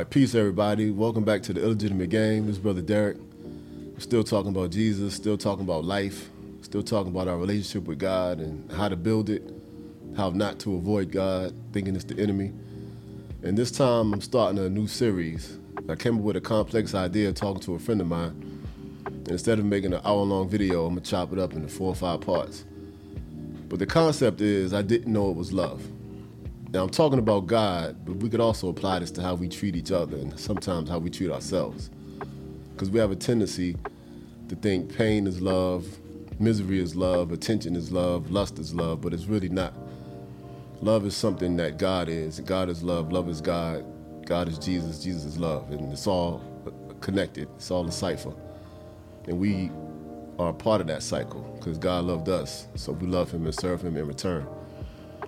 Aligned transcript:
right, 0.00 0.08
peace, 0.08 0.34
everybody. 0.34 0.90
Welcome 0.90 1.24
back 1.24 1.42
to 1.42 1.52
the 1.52 1.62
illegitimate 1.62 2.08
game. 2.08 2.46
This 2.46 2.56
is 2.56 2.58
Brother 2.58 2.80
Derek. 2.80 3.18
We're 3.92 4.00
still 4.00 4.24
talking 4.24 4.50
about 4.50 4.70
Jesus, 4.70 5.12
still 5.12 5.36
talking 5.36 5.62
about 5.62 5.84
life, 5.84 6.30
still 6.62 6.82
talking 6.82 7.12
about 7.12 7.28
our 7.28 7.36
relationship 7.36 7.86
with 7.86 7.98
God 7.98 8.38
and 8.38 8.72
how 8.72 8.88
to 8.88 8.96
build 8.96 9.28
it, 9.28 9.42
how 10.16 10.30
not 10.30 10.58
to 10.60 10.76
avoid 10.76 11.12
God, 11.12 11.52
thinking 11.74 11.94
it's 11.96 12.06
the 12.06 12.18
enemy. 12.18 12.50
And 13.42 13.58
this 13.58 13.70
time 13.70 14.14
I'm 14.14 14.22
starting 14.22 14.58
a 14.58 14.70
new 14.70 14.86
series. 14.86 15.58
I 15.86 15.96
came 15.96 16.16
up 16.16 16.22
with 16.22 16.36
a 16.36 16.40
complex 16.40 16.94
idea 16.94 17.30
talking 17.34 17.60
to 17.64 17.74
a 17.74 17.78
friend 17.78 18.00
of 18.00 18.06
mine. 18.06 18.64
Instead 19.28 19.58
of 19.58 19.66
making 19.66 19.92
an 19.92 20.00
hour 20.02 20.22
long 20.22 20.48
video, 20.48 20.86
I'm 20.86 20.94
gonna 20.94 21.02
chop 21.02 21.30
it 21.34 21.38
up 21.38 21.52
into 21.52 21.68
four 21.68 21.88
or 21.88 21.94
five 21.94 22.22
parts. 22.22 22.64
But 23.68 23.78
the 23.78 23.86
concept 23.86 24.40
is 24.40 24.72
I 24.72 24.80
didn't 24.80 25.12
know 25.12 25.28
it 25.28 25.36
was 25.36 25.52
love. 25.52 25.86
Now, 26.72 26.84
I'm 26.84 26.90
talking 26.90 27.18
about 27.18 27.46
God, 27.48 28.04
but 28.04 28.16
we 28.16 28.28
could 28.30 28.40
also 28.40 28.68
apply 28.68 29.00
this 29.00 29.10
to 29.12 29.22
how 29.22 29.34
we 29.34 29.48
treat 29.48 29.74
each 29.74 29.90
other 29.90 30.16
and 30.16 30.38
sometimes 30.38 30.88
how 30.88 30.98
we 30.98 31.10
treat 31.10 31.30
ourselves. 31.30 31.90
Because 32.72 32.90
we 32.90 33.00
have 33.00 33.10
a 33.10 33.16
tendency 33.16 33.76
to 34.48 34.54
think 34.56 34.96
pain 34.96 35.26
is 35.26 35.40
love, 35.40 35.86
misery 36.38 36.80
is 36.80 36.94
love, 36.94 37.32
attention 37.32 37.74
is 37.74 37.90
love, 37.90 38.30
lust 38.30 38.58
is 38.60 38.72
love, 38.72 39.00
but 39.00 39.12
it's 39.12 39.26
really 39.26 39.48
not. 39.48 39.74
Love 40.80 41.04
is 41.06 41.16
something 41.16 41.56
that 41.56 41.76
God 41.76 42.08
is. 42.08 42.40
God 42.40 42.68
is 42.70 42.82
love. 42.84 43.12
Love 43.12 43.28
is 43.28 43.40
God. 43.40 43.84
God 44.26 44.48
is 44.48 44.56
Jesus. 44.56 45.02
Jesus 45.02 45.24
is 45.24 45.38
love. 45.38 45.70
And 45.72 45.92
it's 45.92 46.06
all 46.06 46.40
connected, 47.00 47.48
it's 47.56 47.70
all 47.70 47.86
a 47.86 47.92
cipher. 47.92 48.32
And 49.26 49.40
we 49.40 49.70
are 50.38 50.50
a 50.50 50.54
part 50.54 50.80
of 50.80 50.86
that 50.86 51.02
cycle 51.02 51.42
because 51.58 51.78
God 51.78 52.04
loved 52.04 52.28
us. 52.28 52.68
So 52.76 52.92
we 52.92 53.08
love 53.08 53.30
Him 53.32 53.44
and 53.44 53.54
serve 53.54 53.82
Him 53.82 53.96
in 53.96 54.06
return. 54.06 54.46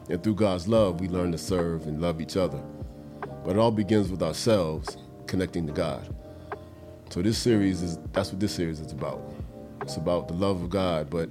And 0.09 0.23
through 0.23 0.35
God's 0.35 0.67
love, 0.69 1.01
we 1.01 1.09
learn 1.09 1.33
to 1.33 1.39
serve 1.39 1.87
and 1.87 2.01
love 2.01 2.21
each 2.21 2.37
other. 2.37 2.61
But 3.45 3.57
it 3.57 3.59
all 3.59 3.71
begins 3.71 4.11
with 4.11 4.23
ourselves 4.23 4.97
connecting 5.27 5.67
to 5.67 5.73
God. 5.73 6.15
So 7.11 7.23
this 7.23 7.39
series 7.39 7.83
is 7.83 7.99
that's 8.13 8.31
what 8.31 8.41
this 8.41 8.55
series 8.55 8.81
is 8.81 8.93
about. 8.93 9.23
It's 9.83 9.97
about 9.97 10.29
the 10.29 10.35
love 10.35 10.63
of 10.63 10.71
God, 10.71 11.11
but 11.11 11.29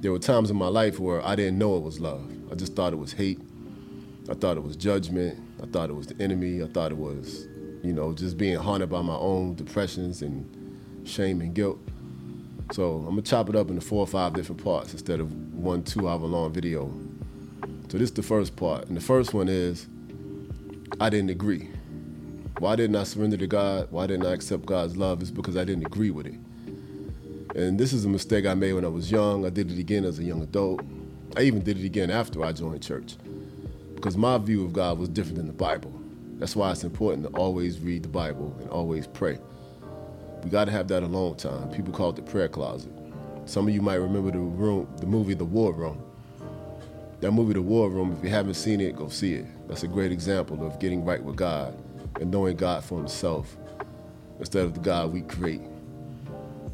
there 0.00 0.10
were 0.10 0.18
times 0.18 0.50
in 0.50 0.56
my 0.56 0.68
life 0.68 0.98
where 0.98 1.24
I 1.24 1.36
didn't 1.36 1.58
know 1.58 1.76
it 1.76 1.82
was 1.82 2.00
love. 2.00 2.28
I 2.50 2.54
just 2.54 2.74
thought 2.74 2.92
it 2.92 2.96
was 2.96 3.12
hate. 3.12 3.40
I 4.28 4.34
thought 4.34 4.56
it 4.56 4.62
was 4.62 4.76
judgment. 4.76 5.38
I 5.62 5.66
thought 5.66 5.90
it 5.90 5.94
was 5.94 6.08
the 6.08 6.22
enemy. 6.22 6.62
I 6.62 6.66
thought 6.66 6.90
it 6.90 6.98
was, 6.98 7.46
you 7.82 7.92
know, 7.92 8.12
just 8.12 8.36
being 8.36 8.56
haunted 8.56 8.90
by 8.90 9.02
my 9.02 9.16
own 9.16 9.54
depressions 9.54 10.22
and 10.22 10.48
shame 11.06 11.40
and 11.40 11.54
guilt. 11.54 11.78
So 12.72 12.96
I'm 12.98 13.10
gonna 13.10 13.22
chop 13.22 13.48
it 13.48 13.56
up 13.56 13.68
into 13.68 13.80
four 13.80 14.00
or 14.00 14.06
five 14.06 14.32
different 14.32 14.62
parts 14.62 14.92
instead 14.92 15.20
of 15.20 15.32
one 15.54 15.82
two 15.82 16.08
hour 16.08 16.18
long 16.18 16.52
video 16.52 16.92
so 17.92 17.98
this 17.98 18.08
is 18.08 18.14
the 18.14 18.22
first 18.22 18.56
part. 18.56 18.88
And 18.88 18.96
the 18.96 19.02
first 19.02 19.34
one 19.34 19.50
is 19.50 19.86
I 20.98 21.10
didn't 21.10 21.28
agree. 21.28 21.68
Why 22.58 22.74
didn't 22.74 22.96
I 22.96 23.04
surrender 23.04 23.36
to 23.36 23.46
God? 23.46 23.88
Why 23.90 24.06
didn't 24.06 24.24
I 24.24 24.32
accept 24.32 24.64
God's 24.64 24.96
love? 24.96 25.20
It's 25.20 25.30
because 25.30 25.58
I 25.58 25.64
didn't 25.66 25.84
agree 25.84 26.10
with 26.10 26.24
it. 26.24 26.36
And 27.54 27.78
this 27.78 27.92
is 27.92 28.06
a 28.06 28.08
mistake 28.08 28.46
I 28.46 28.54
made 28.54 28.72
when 28.72 28.86
I 28.86 28.88
was 28.88 29.10
young. 29.10 29.44
I 29.44 29.50
did 29.50 29.70
it 29.70 29.78
again 29.78 30.06
as 30.06 30.18
a 30.18 30.24
young 30.24 30.40
adult. 30.40 30.80
I 31.36 31.42
even 31.42 31.60
did 31.62 31.78
it 31.78 31.84
again 31.84 32.10
after 32.10 32.42
I 32.42 32.52
joined 32.52 32.82
church. 32.82 33.16
Because 33.94 34.16
my 34.16 34.38
view 34.38 34.64
of 34.64 34.72
God 34.72 34.98
was 34.98 35.10
different 35.10 35.36
than 35.36 35.46
the 35.46 35.52
Bible. 35.52 35.92
That's 36.38 36.56
why 36.56 36.70
it's 36.70 36.84
important 36.84 37.26
to 37.26 37.36
always 37.36 37.78
read 37.78 38.04
the 38.04 38.08
Bible 38.08 38.56
and 38.60 38.70
always 38.70 39.06
pray. 39.06 39.38
We 40.42 40.48
got 40.48 40.64
to 40.64 40.70
have 40.70 40.88
that 40.88 41.02
alone 41.02 41.36
time. 41.36 41.68
People 41.72 41.92
call 41.92 42.08
it 42.08 42.16
the 42.16 42.22
prayer 42.22 42.48
closet. 42.48 42.90
Some 43.44 43.68
of 43.68 43.74
you 43.74 43.82
might 43.82 43.96
remember 43.96 44.30
the 44.30 44.38
room, 44.38 44.88
the 44.96 45.06
movie 45.06 45.34
The 45.34 45.44
War 45.44 45.74
Room. 45.74 46.02
That 47.22 47.30
movie, 47.30 47.52
The 47.52 47.62
War 47.62 47.88
Room, 47.88 48.16
if 48.18 48.24
you 48.24 48.30
haven't 48.30 48.54
seen 48.54 48.80
it, 48.80 48.96
go 48.96 49.08
see 49.08 49.34
it. 49.34 49.68
That's 49.68 49.84
a 49.84 49.86
great 49.86 50.10
example 50.10 50.66
of 50.66 50.80
getting 50.80 51.04
right 51.04 51.22
with 51.22 51.36
God 51.36 51.80
and 52.20 52.32
knowing 52.32 52.56
God 52.56 52.82
for 52.82 52.98
Himself 52.98 53.56
instead 54.40 54.64
of 54.64 54.74
the 54.74 54.80
God 54.80 55.12
we 55.12 55.20
create. 55.20 55.60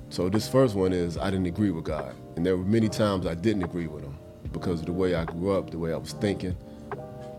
So 0.08 0.30
this 0.30 0.48
first 0.48 0.74
one 0.74 0.94
is 0.94 1.18
I 1.18 1.30
didn't 1.30 1.48
agree 1.48 1.70
with 1.70 1.84
God. 1.84 2.14
And 2.34 2.46
there 2.46 2.56
were 2.56 2.64
many 2.64 2.88
times 2.88 3.26
I 3.26 3.34
didn't 3.34 3.62
agree 3.62 3.88
with 3.88 4.04
Him 4.04 4.16
because 4.50 4.80
of 4.80 4.86
the 4.86 4.92
way 4.94 5.14
I 5.14 5.26
grew 5.26 5.52
up, 5.52 5.68
the 5.68 5.76
way 5.76 5.92
I 5.92 5.98
was 5.98 6.14
thinking, 6.14 6.56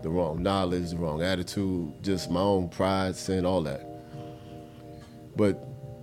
the 0.04 0.08
wrong 0.08 0.40
knowledge, 0.40 0.90
the 0.90 0.96
wrong 0.96 1.20
attitude, 1.20 2.04
just 2.04 2.30
my 2.30 2.38
own 2.38 2.68
pride, 2.68 3.16
sin, 3.16 3.44
all 3.44 3.62
that. 3.62 3.84
But 5.34 5.60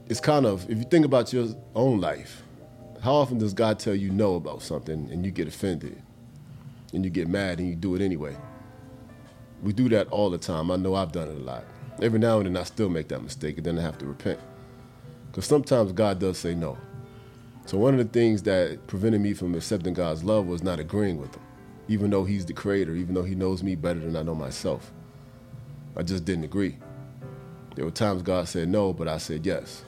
it's 0.07 0.19
kind 0.19 0.45
of, 0.45 0.69
if 0.69 0.77
you 0.77 0.83
think 0.83 1.05
about 1.05 1.31
your 1.31 1.47
own 1.73 2.01
life, 2.01 2.43
how 3.01 3.13
often 3.13 3.37
does 3.37 3.53
God 3.53 3.79
tell 3.79 3.95
you 3.95 4.09
no 4.11 4.35
about 4.35 4.61
something 4.61 5.09
and 5.09 5.23
you 5.23 5.31
get 5.31 5.47
offended? 5.47 6.03
And 6.93 7.03
you 7.03 7.09
get 7.09 7.27
mad 7.27 7.59
and 7.59 7.69
you 7.69 7.75
do 7.75 7.95
it 7.95 8.01
anyway. 8.01 8.35
We 9.61 9.73
do 9.73 9.89
that 9.89 10.07
all 10.09 10.29
the 10.29 10.37
time. 10.37 10.71
I 10.71 10.75
know 10.75 10.95
I've 10.95 11.11
done 11.11 11.29
it 11.29 11.37
a 11.37 11.43
lot. 11.43 11.65
Every 12.01 12.19
now 12.19 12.37
and 12.37 12.45
then 12.45 12.57
I 12.57 12.63
still 12.63 12.89
make 12.89 13.07
that 13.07 13.23
mistake 13.23 13.57
and 13.57 13.65
then 13.65 13.79
I 13.79 13.81
have 13.81 13.97
to 13.99 14.05
repent. 14.05 14.39
Because 15.27 15.45
sometimes 15.45 15.91
God 15.91 16.19
does 16.19 16.37
say 16.37 16.53
no. 16.55 16.77
So 17.65 17.77
one 17.77 17.93
of 17.93 17.99
the 17.99 18.19
things 18.19 18.43
that 18.43 18.87
prevented 18.87 19.21
me 19.21 19.33
from 19.33 19.55
accepting 19.55 19.93
God's 19.93 20.23
love 20.23 20.47
was 20.47 20.63
not 20.63 20.79
agreeing 20.79 21.19
with 21.19 21.35
him. 21.35 21.41
Even 21.87 22.09
though 22.09 22.23
he's 22.23 22.45
the 22.45 22.53
creator, 22.53 22.93
even 22.95 23.13
though 23.15 23.23
he 23.23 23.35
knows 23.35 23.63
me 23.63 23.75
better 23.75 23.99
than 23.99 24.15
I 24.15 24.23
know 24.23 24.35
myself. 24.35 24.91
I 25.95 26.03
just 26.03 26.25
didn't 26.25 26.43
agree. 26.43 26.77
There 27.75 27.85
were 27.85 27.91
times 27.91 28.21
God 28.21 28.47
said 28.47 28.69
no, 28.69 28.93
but 28.93 29.07
I 29.07 29.17
said 29.17 29.45
yes. 29.45 29.83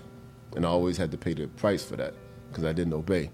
And 0.56 0.66
I 0.66 0.70
always 0.70 0.98
had 0.98 1.12
to 1.12 1.18
pay 1.18 1.34
the 1.34 1.48
price 1.48 1.84
for 1.84 1.96
that 1.96 2.14
because 2.50 2.64
I 2.64 2.74
didn't 2.74 2.94
obey. 2.94 3.32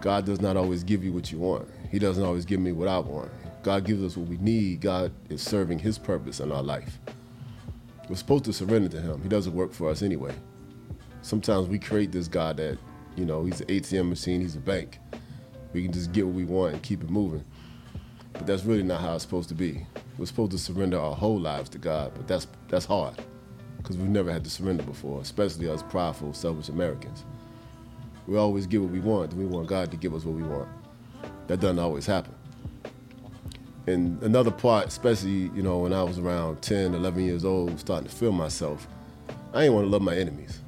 God 0.00 0.24
does 0.24 0.40
not 0.40 0.56
always 0.56 0.84
give 0.84 1.04
you 1.04 1.12
what 1.12 1.32
you 1.32 1.38
want. 1.38 1.68
He 1.94 2.00
doesn't 2.00 2.24
always 2.24 2.44
give 2.44 2.58
me 2.58 2.72
what 2.72 2.88
I 2.88 2.98
want. 2.98 3.30
God 3.62 3.84
gives 3.84 4.02
us 4.02 4.16
what 4.16 4.26
we 4.26 4.36
need. 4.38 4.80
God 4.80 5.12
is 5.28 5.40
serving 5.40 5.78
His 5.78 5.96
purpose 5.96 6.40
in 6.40 6.50
our 6.50 6.60
life. 6.60 6.98
We're 8.08 8.16
supposed 8.16 8.46
to 8.46 8.52
surrender 8.52 8.88
to 8.88 9.00
Him. 9.00 9.22
He 9.22 9.28
doesn't 9.28 9.54
work 9.54 9.72
for 9.72 9.88
us 9.88 10.02
anyway. 10.02 10.34
Sometimes 11.22 11.68
we 11.68 11.78
create 11.78 12.10
this 12.10 12.26
God 12.26 12.56
that, 12.56 12.78
you 13.14 13.24
know, 13.24 13.44
He's 13.44 13.60
an 13.60 13.68
ATM 13.68 14.08
machine, 14.08 14.40
He's 14.40 14.56
a 14.56 14.58
bank. 14.58 14.98
We 15.72 15.84
can 15.84 15.92
just 15.92 16.10
get 16.10 16.26
what 16.26 16.34
we 16.34 16.44
want 16.44 16.74
and 16.74 16.82
keep 16.82 17.00
it 17.00 17.10
moving. 17.10 17.44
But 18.32 18.44
that's 18.44 18.64
really 18.64 18.82
not 18.82 19.00
how 19.00 19.14
it's 19.14 19.22
supposed 19.22 19.50
to 19.50 19.54
be. 19.54 19.86
We're 20.18 20.26
supposed 20.26 20.50
to 20.50 20.58
surrender 20.58 20.98
our 20.98 21.14
whole 21.14 21.38
lives 21.38 21.68
to 21.70 21.78
God, 21.78 22.10
but 22.16 22.26
that's 22.26 22.48
that's 22.66 22.86
hard 22.86 23.14
because 23.76 23.96
we've 23.96 24.08
never 24.08 24.32
had 24.32 24.42
to 24.42 24.50
surrender 24.50 24.82
before, 24.82 25.20
especially 25.20 25.68
us 25.68 25.84
prideful, 25.84 26.32
selfish 26.32 26.70
Americans. 26.70 27.24
We 28.26 28.36
always 28.36 28.66
get 28.66 28.80
what 28.80 28.90
we 28.90 28.98
want, 28.98 29.30
and 29.30 29.40
we 29.40 29.46
want 29.46 29.68
God 29.68 29.92
to 29.92 29.96
give 29.96 30.12
us 30.12 30.24
what 30.24 30.34
we 30.34 30.42
want 30.42 30.68
that 31.46 31.60
doesn't 31.60 31.78
always 31.78 32.06
happen. 32.06 32.34
And 33.86 34.22
another 34.22 34.50
part, 34.50 34.86
especially, 34.86 35.50
you 35.54 35.62
know, 35.62 35.78
when 35.78 35.92
I 35.92 36.02
was 36.02 36.18
around 36.18 36.62
10, 36.62 36.94
11 36.94 37.24
years 37.24 37.44
old, 37.44 37.78
starting 37.78 38.08
to 38.08 38.14
feel 38.14 38.32
myself, 38.32 38.88
I 39.52 39.62
didn't 39.62 39.74
want 39.74 39.86
to 39.86 39.90
love 39.90 40.02
my 40.02 40.16
enemies. 40.16 40.60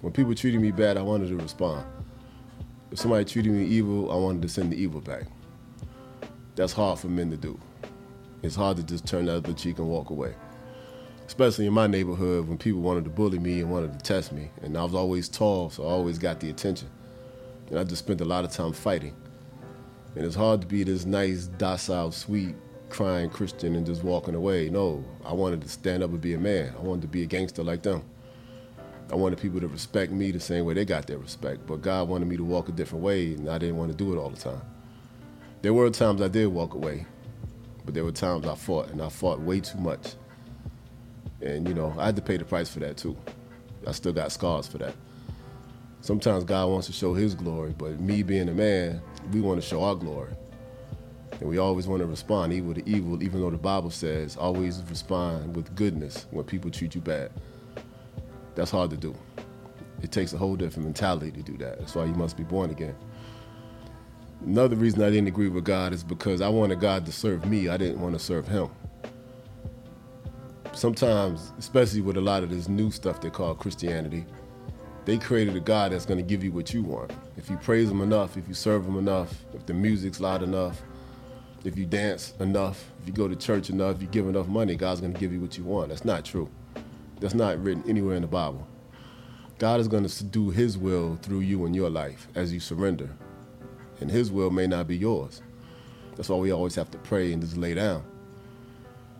When 0.00 0.12
people 0.12 0.34
treated 0.34 0.60
me 0.60 0.70
bad, 0.70 0.96
I 0.96 1.02
wanted 1.02 1.28
to 1.28 1.36
respond. 1.36 1.86
If 2.90 2.98
somebody 2.98 3.24
treated 3.24 3.52
me 3.52 3.64
evil, 3.66 4.10
I 4.10 4.16
wanted 4.16 4.42
to 4.42 4.48
send 4.48 4.72
the 4.72 4.76
evil 4.76 5.00
back. 5.00 5.24
That's 6.56 6.72
hard 6.72 6.98
for 6.98 7.08
men 7.08 7.30
to 7.30 7.36
do. 7.36 7.58
It's 8.42 8.56
hard 8.56 8.78
to 8.78 8.82
just 8.82 9.06
turn 9.06 9.26
the 9.26 9.36
other 9.36 9.52
cheek 9.52 9.78
and 9.78 9.88
walk 9.88 10.10
away. 10.10 10.34
Especially 11.26 11.66
in 11.66 11.72
my 11.72 11.86
neighborhood 11.86 12.48
when 12.48 12.58
people 12.58 12.80
wanted 12.80 13.04
to 13.04 13.10
bully 13.10 13.38
me 13.38 13.60
and 13.60 13.70
wanted 13.70 13.92
to 13.92 13.98
test 14.00 14.32
me. 14.32 14.50
And 14.62 14.76
I 14.76 14.82
was 14.82 14.94
always 14.94 15.28
tall, 15.28 15.70
so 15.70 15.84
I 15.84 15.90
always 15.90 16.18
got 16.18 16.40
the 16.40 16.50
attention. 16.50 16.88
And 17.68 17.78
I 17.78 17.84
just 17.84 18.04
spent 18.04 18.20
a 18.20 18.24
lot 18.24 18.44
of 18.44 18.50
time 18.50 18.72
fighting. 18.72 19.14
And 20.14 20.24
it's 20.24 20.36
hard 20.36 20.60
to 20.60 20.66
be 20.66 20.84
this 20.84 21.06
nice, 21.06 21.46
docile, 21.46 22.12
sweet, 22.12 22.54
crying 22.90 23.30
Christian 23.30 23.74
and 23.74 23.86
just 23.86 24.04
walking 24.04 24.34
away. 24.34 24.68
No, 24.68 25.04
I 25.24 25.32
wanted 25.32 25.62
to 25.62 25.68
stand 25.68 26.02
up 26.02 26.10
and 26.10 26.20
be 26.20 26.34
a 26.34 26.38
man. 26.38 26.74
I 26.78 26.82
wanted 26.82 27.02
to 27.02 27.08
be 27.08 27.22
a 27.22 27.26
gangster 27.26 27.62
like 27.62 27.82
them. 27.82 28.02
I 29.10 29.14
wanted 29.14 29.38
people 29.38 29.60
to 29.60 29.68
respect 29.68 30.12
me 30.12 30.30
the 30.30 30.40
same 30.40 30.64
way 30.64 30.74
they 30.74 30.84
got 30.84 31.06
their 31.06 31.18
respect. 31.18 31.66
But 31.66 31.82
God 31.82 32.08
wanted 32.08 32.28
me 32.28 32.36
to 32.36 32.44
walk 32.44 32.68
a 32.68 32.72
different 32.72 33.04
way, 33.04 33.34
and 33.34 33.48
I 33.48 33.58
didn't 33.58 33.76
want 33.76 33.90
to 33.90 33.96
do 33.96 34.12
it 34.12 34.18
all 34.18 34.30
the 34.30 34.40
time. 34.40 34.62
There 35.62 35.72
were 35.74 35.88
times 35.90 36.20
I 36.20 36.28
did 36.28 36.46
walk 36.48 36.74
away, 36.74 37.06
but 37.84 37.94
there 37.94 38.04
were 38.04 38.12
times 38.12 38.46
I 38.46 38.54
fought, 38.54 38.90
and 38.90 39.00
I 39.00 39.08
fought 39.08 39.40
way 39.40 39.60
too 39.60 39.78
much. 39.78 40.14
And, 41.40 41.68
you 41.68 41.74
know, 41.74 41.94
I 41.98 42.06
had 42.06 42.16
to 42.16 42.22
pay 42.22 42.36
the 42.36 42.44
price 42.44 42.70
for 42.70 42.80
that 42.80 42.96
too. 42.96 43.16
I 43.86 43.92
still 43.92 44.12
got 44.12 44.32
scars 44.32 44.66
for 44.66 44.78
that. 44.78 44.94
Sometimes 46.00 46.44
God 46.44 46.68
wants 46.68 46.86
to 46.88 46.92
show 46.92 47.14
his 47.14 47.34
glory, 47.34 47.74
but 47.76 48.00
me 48.00 48.22
being 48.22 48.48
a 48.48 48.52
man, 48.52 49.00
we 49.30 49.40
want 49.40 49.60
to 49.60 49.66
show 49.66 49.82
our 49.84 49.94
glory. 49.94 50.32
And 51.40 51.48
we 51.48 51.58
always 51.58 51.86
want 51.86 52.00
to 52.00 52.06
respond 52.06 52.52
evil 52.52 52.74
to 52.74 52.88
evil, 52.88 53.22
even 53.22 53.40
though 53.40 53.50
the 53.50 53.56
Bible 53.56 53.90
says 53.90 54.36
always 54.36 54.82
respond 54.88 55.56
with 55.56 55.74
goodness 55.74 56.26
when 56.30 56.44
people 56.44 56.70
treat 56.70 56.94
you 56.94 57.00
bad. 57.00 57.30
That's 58.54 58.70
hard 58.70 58.90
to 58.90 58.96
do. 58.96 59.14
It 60.02 60.12
takes 60.12 60.32
a 60.32 60.38
whole 60.38 60.56
different 60.56 60.84
mentality 60.84 61.30
to 61.30 61.42
do 61.42 61.56
that. 61.58 61.78
That's 61.78 61.94
why 61.94 62.04
you 62.04 62.14
must 62.14 62.36
be 62.36 62.42
born 62.42 62.70
again. 62.70 62.94
Another 64.44 64.76
reason 64.76 65.02
I 65.02 65.10
didn't 65.10 65.28
agree 65.28 65.48
with 65.48 65.64
God 65.64 65.92
is 65.92 66.02
because 66.02 66.40
I 66.40 66.48
wanted 66.48 66.80
God 66.80 67.06
to 67.06 67.12
serve 67.12 67.46
me. 67.46 67.68
I 67.68 67.76
didn't 67.76 68.00
want 68.00 68.14
to 68.14 68.18
serve 68.18 68.48
Him. 68.48 68.68
Sometimes, 70.72 71.52
especially 71.58 72.00
with 72.00 72.16
a 72.16 72.20
lot 72.20 72.42
of 72.42 72.50
this 72.50 72.68
new 72.68 72.90
stuff 72.90 73.20
they 73.20 73.30
call 73.30 73.54
Christianity, 73.54 74.26
they 75.04 75.18
created 75.18 75.56
a 75.56 75.60
God 75.60 75.92
that's 75.92 76.06
going 76.06 76.18
to 76.18 76.24
give 76.24 76.44
you 76.44 76.52
what 76.52 76.72
you 76.72 76.82
want. 76.82 77.12
If 77.36 77.50
you 77.50 77.56
praise 77.56 77.90
Him 77.90 78.00
enough, 78.00 78.36
if 78.36 78.46
you 78.46 78.54
serve 78.54 78.86
Him 78.86 78.96
enough, 78.96 79.44
if 79.52 79.66
the 79.66 79.74
music's 79.74 80.20
loud 80.20 80.42
enough, 80.42 80.80
if 81.64 81.76
you 81.76 81.86
dance 81.86 82.34
enough, 82.40 82.90
if 83.00 83.08
you 83.08 83.12
go 83.12 83.28
to 83.28 83.36
church 83.36 83.70
enough, 83.70 83.96
if 83.96 84.02
you 84.02 84.08
give 84.08 84.28
enough 84.28 84.48
money, 84.48 84.76
God's 84.76 85.00
going 85.00 85.12
to 85.12 85.18
give 85.18 85.32
you 85.32 85.40
what 85.40 85.58
you 85.58 85.64
want. 85.64 85.88
That's 85.88 86.04
not 86.04 86.24
true. 86.24 86.48
That's 87.20 87.34
not 87.34 87.62
written 87.62 87.84
anywhere 87.88 88.16
in 88.16 88.22
the 88.22 88.28
Bible. 88.28 88.66
God 89.58 89.80
is 89.80 89.88
going 89.88 90.06
to 90.06 90.24
do 90.24 90.50
His 90.50 90.76
will 90.76 91.16
through 91.22 91.40
you 91.40 91.66
in 91.66 91.74
your 91.74 91.90
life 91.90 92.28
as 92.34 92.52
you 92.52 92.60
surrender. 92.60 93.10
And 94.00 94.10
His 94.10 94.32
will 94.32 94.50
may 94.50 94.66
not 94.66 94.88
be 94.88 94.96
yours. 94.96 95.42
That's 96.16 96.28
why 96.28 96.36
we 96.36 96.50
always 96.52 96.74
have 96.74 96.90
to 96.90 96.98
pray 96.98 97.32
and 97.32 97.40
just 97.40 97.56
lay 97.56 97.74
down. 97.74 98.04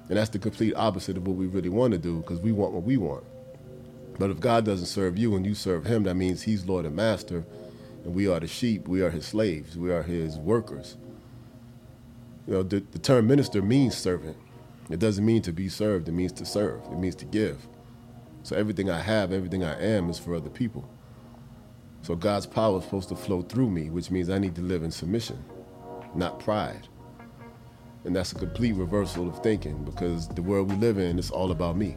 And 0.08 0.19
that's 0.19 0.31
the 0.31 0.38
complete 0.38 0.75
opposite 0.75 1.17
of 1.17 1.26
what 1.26 1.37
we 1.37 1.46
really 1.46 1.69
want 1.69 1.93
to 1.93 1.99
do 1.99 2.19
because 2.19 2.40
we 2.40 2.52
want 2.52 2.73
what 2.73 2.82
we 2.82 2.96
want. 2.96 3.25
But 4.19 4.31
if 4.31 4.41
God 4.41 4.64
doesn't 4.64 4.87
serve 4.87 5.19
you 5.19 5.35
and 5.35 5.44
you 5.44 5.55
serve 5.55 5.87
Him, 5.87 6.05
that 6.05 6.14
means 6.14 6.43
He's 6.43 6.67
Lord 6.67 6.85
and 6.85 6.97
Master, 6.97 7.44
and 8.05 8.14
we 8.14 8.29
are 8.29 8.41
the 8.41 8.47
sheep, 8.47 8.88
we 8.88 9.03
are 9.03 9.11
His 9.11 9.26
slaves, 9.26 9.76
we 9.76 9.93
are 9.93 10.03
His 10.03 10.37
workers. 10.37 10.97
You 12.47 12.55
know, 12.55 12.62
the, 12.62 12.81
the 12.81 12.99
term 12.99 13.26
minister 13.26 13.62
means 13.62 13.97
servant. 13.97 14.37
It 14.91 14.99
doesn't 14.99 15.25
mean 15.25 15.43
to 15.43 15.53
be 15.53 15.69
served, 15.69 16.09
it 16.09 16.12
means 16.12 16.32
to 16.32 16.44
serve, 16.44 16.82
it 16.87 16.99
means 16.99 17.14
to 17.17 17.25
give. 17.25 17.67
So 18.43 18.56
everything 18.56 18.91
I 18.91 19.00
have, 19.00 19.32
everything 19.32 19.64
I 19.64 19.81
am 19.81 20.11
is 20.11 20.19
for 20.19 20.35
other 20.35 20.50
people. 20.50 20.88
So 22.03 22.17
God's 22.17 22.47
power 22.47 22.79
is 22.79 22.85
supposed 22.85 23.08
to 23.11 23.17
flow 23.17 23.43
through 23.43 23.70
me, 23.70 23.88
which 23.88 24.11
means 24.11 24.29
I 24.29 24.38
need 24.38 24.56
to 24.56 24.62
live 24.62 24.82
in 24.82 24.91
submission, 24.91 25.43
not 26.17 26.41
pride. 26.41 26.88
And 28.05 28.17
that's 28.17 28.32
a 28.32 28.35
complete 28.35 28.75
reversal 28.75 29.29
of 29.29 29.41
thinking 29.43 29.85
because 29.85 30.26
the 30.26 30.43
world 30.43 30.70
we 30.70 30.76
live 30.76 30.99
in 30.99 31.20
is 31.20 31.31
all 31.31 31.53
about 31.53 31.76
me. 31.76 31.97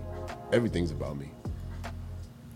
Everything's 0.54 0.92
about 0.92 1.18
me. 1.18 1.32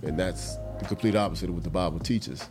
And 0.04 0.18
that's 0.18 0.56
the 0.80 0.86
complete 0.86 1.16
opposite 1.16 1.50
of 1.50 1.56
what 1.56 1.64
the 1.64 1.70
Bible 1.70 2.00
teaches. 2.00 2.50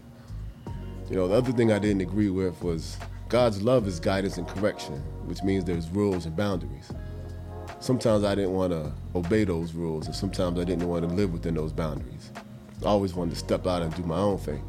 You 1.11 1.17
know, 1.17 1.29
the 1.29 1.35
other 1.35 1.53
thing 1.53 1.73
I 1.73 1.79
didn't 1.79 2.03
agree 2.03 2.29
with 2.29 2.63
was 2.63 2.99
God's 3.29 3.63
love 3.63 3.87
is 3.87 3.99
guidance 3.99 4.37
and 4.37 4.47
correction, 4.47 4.95
which 5.25 5.43
means 5.43 5.65
there's 5.65 5.89
rules 5.91 6.27
and 6.27 6.37
boundaries. 6.37 6.93
Sometimes 7.81 8.25
I 8.25 8.35
didn't 8.35 8.53
want 8.53 8.73
to 8.73 8.93
obey 9.15 9.45
those 9.45 9.73
rules, 9.73 10.07
and 10.07 10.15
sometimes 10.15 10.59
I 10.59 10.65
didn't 10.65 10.89
want 10.89 11.09
to 11.09 11.15
live 11.15 11.33
within 11.33 11.55
those 11.55 11.73
boundaries. 11.73 12.33
I 12.83 12.87
always 12.87 13.15
wanted 13.15 13.31
to 13.31 13.37
step 13.37 13.67
out 13.67 13.83
and 13.83 13.95
do 13.95 14.03
my 14.03 14.19
own 14.19 14.39
thing. 14.39 14.63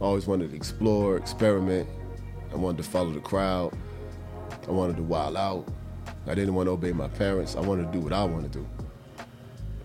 I 0.00 0.04
always 0.04 0.26
wanted 0.26 0.50
to 0.50 0.56
explore, 0.56 1.16
experiment. 1.16 1.88
I 2.52 2.56
wanted 2.56 2.82
to 2.82 2.88
follow 2.88 3.10
the 3.10 3.20
crowd. 3.20 3.76
I 4.66 4.70
wanted 4.70 4.96
to 4.96 5.02
wild 5.02 5.36
out. 5.36 5.66
I 6.26 6.34
didn't 6.34 6.54
want 6.54 6.68
to 6.68 6.72
obey 6.72 6.92
my 6.92 7.08
parents. 7.08 7.56
I 7.56 7.60
wanted 7.60 7.92
to 7.92 7.92
do 7.92 8.00
what 8.00 8.12
I 8.12 8.24
wanted 8.24 8.52
to 8.52 8.58
do. 8.60 8.83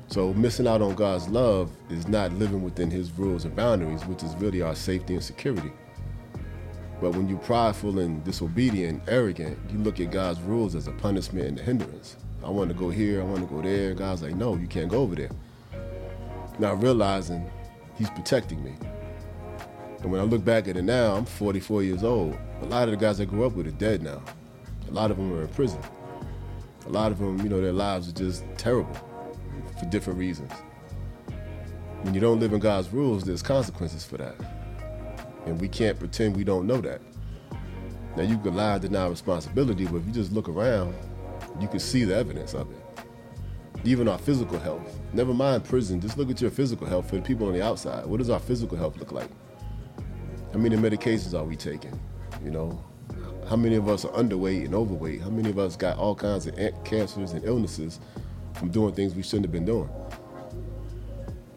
So 0.09 0.33
missing 0.33 0.67
out 0.67 0.81
on 0.81 0.95
God's 0.95 1.29
love 1.29 1.69
is 1.91 2.07
not 2.07 2.33
living 2.33 2.63
within 2.63 2.89
his 2.89 3.11
rules 3.11 3.45
and 3.45 3.56
boundaries, 3.56 4.03
which 4.07 4.23
is 4.23 4.35
really 4.38 4.63
our 4.63 4.73
safety 4.73 5.13
and 5.13 5.23
security. 5.23 5.71
But 7.00 7.11
when 7.11 7.29
you're 7.29 7.38
prideful 7.38 8.00
and 8.00 8.23
disobedient, 8.23 9.03
arrogant, 9.07 9.59
you 9.71 9.77
look 9.77 10.00
at 10.00 10.09
God's 10.09 10.41
rules 10.41 10.73
as 10.73 10.88
a 10.88 10.91
punishment 10.94 11.47
and 11.47 11.59
a 11.59 11.61
hindrance. 11.61 12.17
I 12.44 12.50
want 12.50 12.71
to 12.71 12.73
go 12.73 12.89
here, 12.89 13.21
I 13.21 13.23
want 13.23 13.47
to 13.47 13.56
go 13.56 13.61
there. 13.61 13.94
God's 13.94 14.23
like, 14.23 14.33
no, 14.33 14.56
you 14.56 14.65
can't 14.65 14.89
go 14.89 15.01
over 15.01 15.13
there. 15.13 15.29
Not 16.57 16.81
realizing 16.81 17.47
He's 17.95 18.09
protecting 18.09 18.63
me. 18.63 18.73
And 20.01 20.12
when 20.12 20.21
I 20.21 20.23
look 20.23 20.44
back 20.44 20.67
at 20.67 20.75
it 20.75 20.81
now, 20.81 21.17
I'm 21.17 21.25
44 21.25 21.83
years 21.83 22.03
old. 22.03 22.35
A 22.63 22.65
lot 22.65 22.85
of 22.85 22.91
the 22.91 22.97
guys 22.97 23.21
I 23.21 23.25
grew 23.25 23.45
up 23.45 23.53
with 23.53 23.67
are 23.67 23.71
dead 23.71 24.01
now. 24.01 24.23
A 24.88 24.91
lot 24.91 25.12
of 25.12 25.17
them 25.17 25.31
are 25.33 25.44
in 25.44 25.50
prison. 25.50 25.81
A 26.88 26.89
lot 26.89 27.12
of 27.12 27.19
them, 27.19 27.39
you 27.41 27.50
know, 27.50 27.62
their 27.62 27.73
lives 27.73 28.09
are 28.09 28.13
just 28.13 28.44
terrible 28.57 29.08
for 29.79 29.85
different 29.85 30.19
reasons. 30.19 30.51
When 32.01 32.13
you 32.13 32.19
don't 32.19 32.39
live 32.39 32.53
in 32.53 32.59
God's 32.59 32.89
rules, 32.93 33.23
there's 33.23 33.41
consequences 33.41 34.05
for 34.05 34.17
that. 34.17 34.35
And 35.45 35.59
we 35.59 35.67
can't 35.67 35.97
pretend 35.97 36.35
we 36.35 36.43
don't 36.43 36.67
know 36.67 36.81
that. 36.81 37.01
Now 38.15 38.23
you 38.23 38.37
can 38.37 38.55
lie 38.55 38.77
deny 38.77 39.07
responsibility, 39.07 39.85
but 39.85 39.97
if 39.97 40.07
you 40.07 40.13
just 40.13 40.31
look 40.31 40.49
around, 40.49 40.95
you 41.59 41.67
can 41.67 41.79
see 41.79 42.03
the 42.03 42.15
evidence 42.15 42.53
of 42.53 42.69
it. 42.71 42.77
Even 43.85 44.07
our 44.07 44.17
physical 44.17 44.59
health. 44.59 44.99
Never 45.13 45.33
mind 45.33 45.63
prison, 45.63 46.01
just 46.01 46.17
look 46.17 46.29
at 46.29 46.41
your 46.41 46.51
physical 46.51 46.85
health 46.85 47.09
for 47.09 47.15
the 47.15 47.21
people 47.21 47.47
on 47.47 47.53
the 47.53 47.61
outside. 47.61 48.05
What 48.05 48.17
does 48.17 48.29
our 48.29 48.39
physical 48.39 48.77
health 48.77 48.97
look 48.97 49.11
like? 49.11 49.29
How 50.53 50.59
many 50.59 50.75
medications 50.75 51.37
are 51.37 51.43
we 51.43 51.55
taking? 51.55 51.97
You 52.43 52.51
know, 52.51 52.83
how 53.49 53.55
many 53.55 53.75
of 53.75 53.87
us 53.87 54.05
are 54.05 54.11
underweight 54.11 54.65
and 54.65 54.75
overweight? 54.75 55.21
How 55.21 55.29
many 55.29 55.49
of 55.49 55.59
us 55.59 55.75
got 55.75 55.97
all 55.97 56.15
kinds 56.15 56.45
of 56.45 56.55
cancers 56.83 57.31
and 57.31 57.43
illnesses 57.45 57.99
from 58.59 58.69
doing 58.69 58.94
things 58.94 59.15
we 59.15 59.23
shouldn't 59.23 59.45
have 59.45 59.51
been 59.51 59.65
doing? 59.65 59.89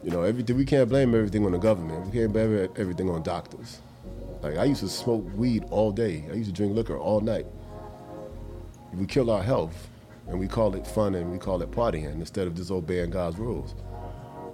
You 0.02 0.10
know, 0.10 0.22
everything 0.22 0.56
we 0.56 0.64
can't 0.64 0.88
blame 0.88 1.14
everything 1.14 1.44
on 1.44 1.52
the 1.52 1.58
government. 1.58 2.06
We 2.06 2.12
can't 2.12 2.32
blame 2.32 2.68
everything 2.76 3.10
on 3.10 3.22
doctors. 3.22 3.80
Like 4.40 4.56
I 4.56 4.64
used 4.64 4.80
to 4.80 4.88
smoke 4.88 5.24
weed 5.36 5.64
all 5.70 5.92
day. 5.92 6.24
I 6.30 6.34
used 6.34 6.50
to 6.50 6.54
drink 6.54 6.74
liquor 6.74 6.96
all 6.96 7.20
night. 7.20 7.46
We 8.94 9.06
kill 9.06 9.30
our 9.30 9.42
health 9.42 9.88
and 10.28 10.38
we 10.38 10.48
call 10.48 10.74
it 10.74 10.86
fun 10.86 11.14
and 11.14 11.30
we 11.30 11.38
call 11.38 11.62
it 11.62 11.70
partying 11.70 12.14
instead 12.14 12.46
of 12.46 12.54
just 12.54 12.70
obeying 12.70 13.10
God's 13.10 13.38
rules. 13.38 13.74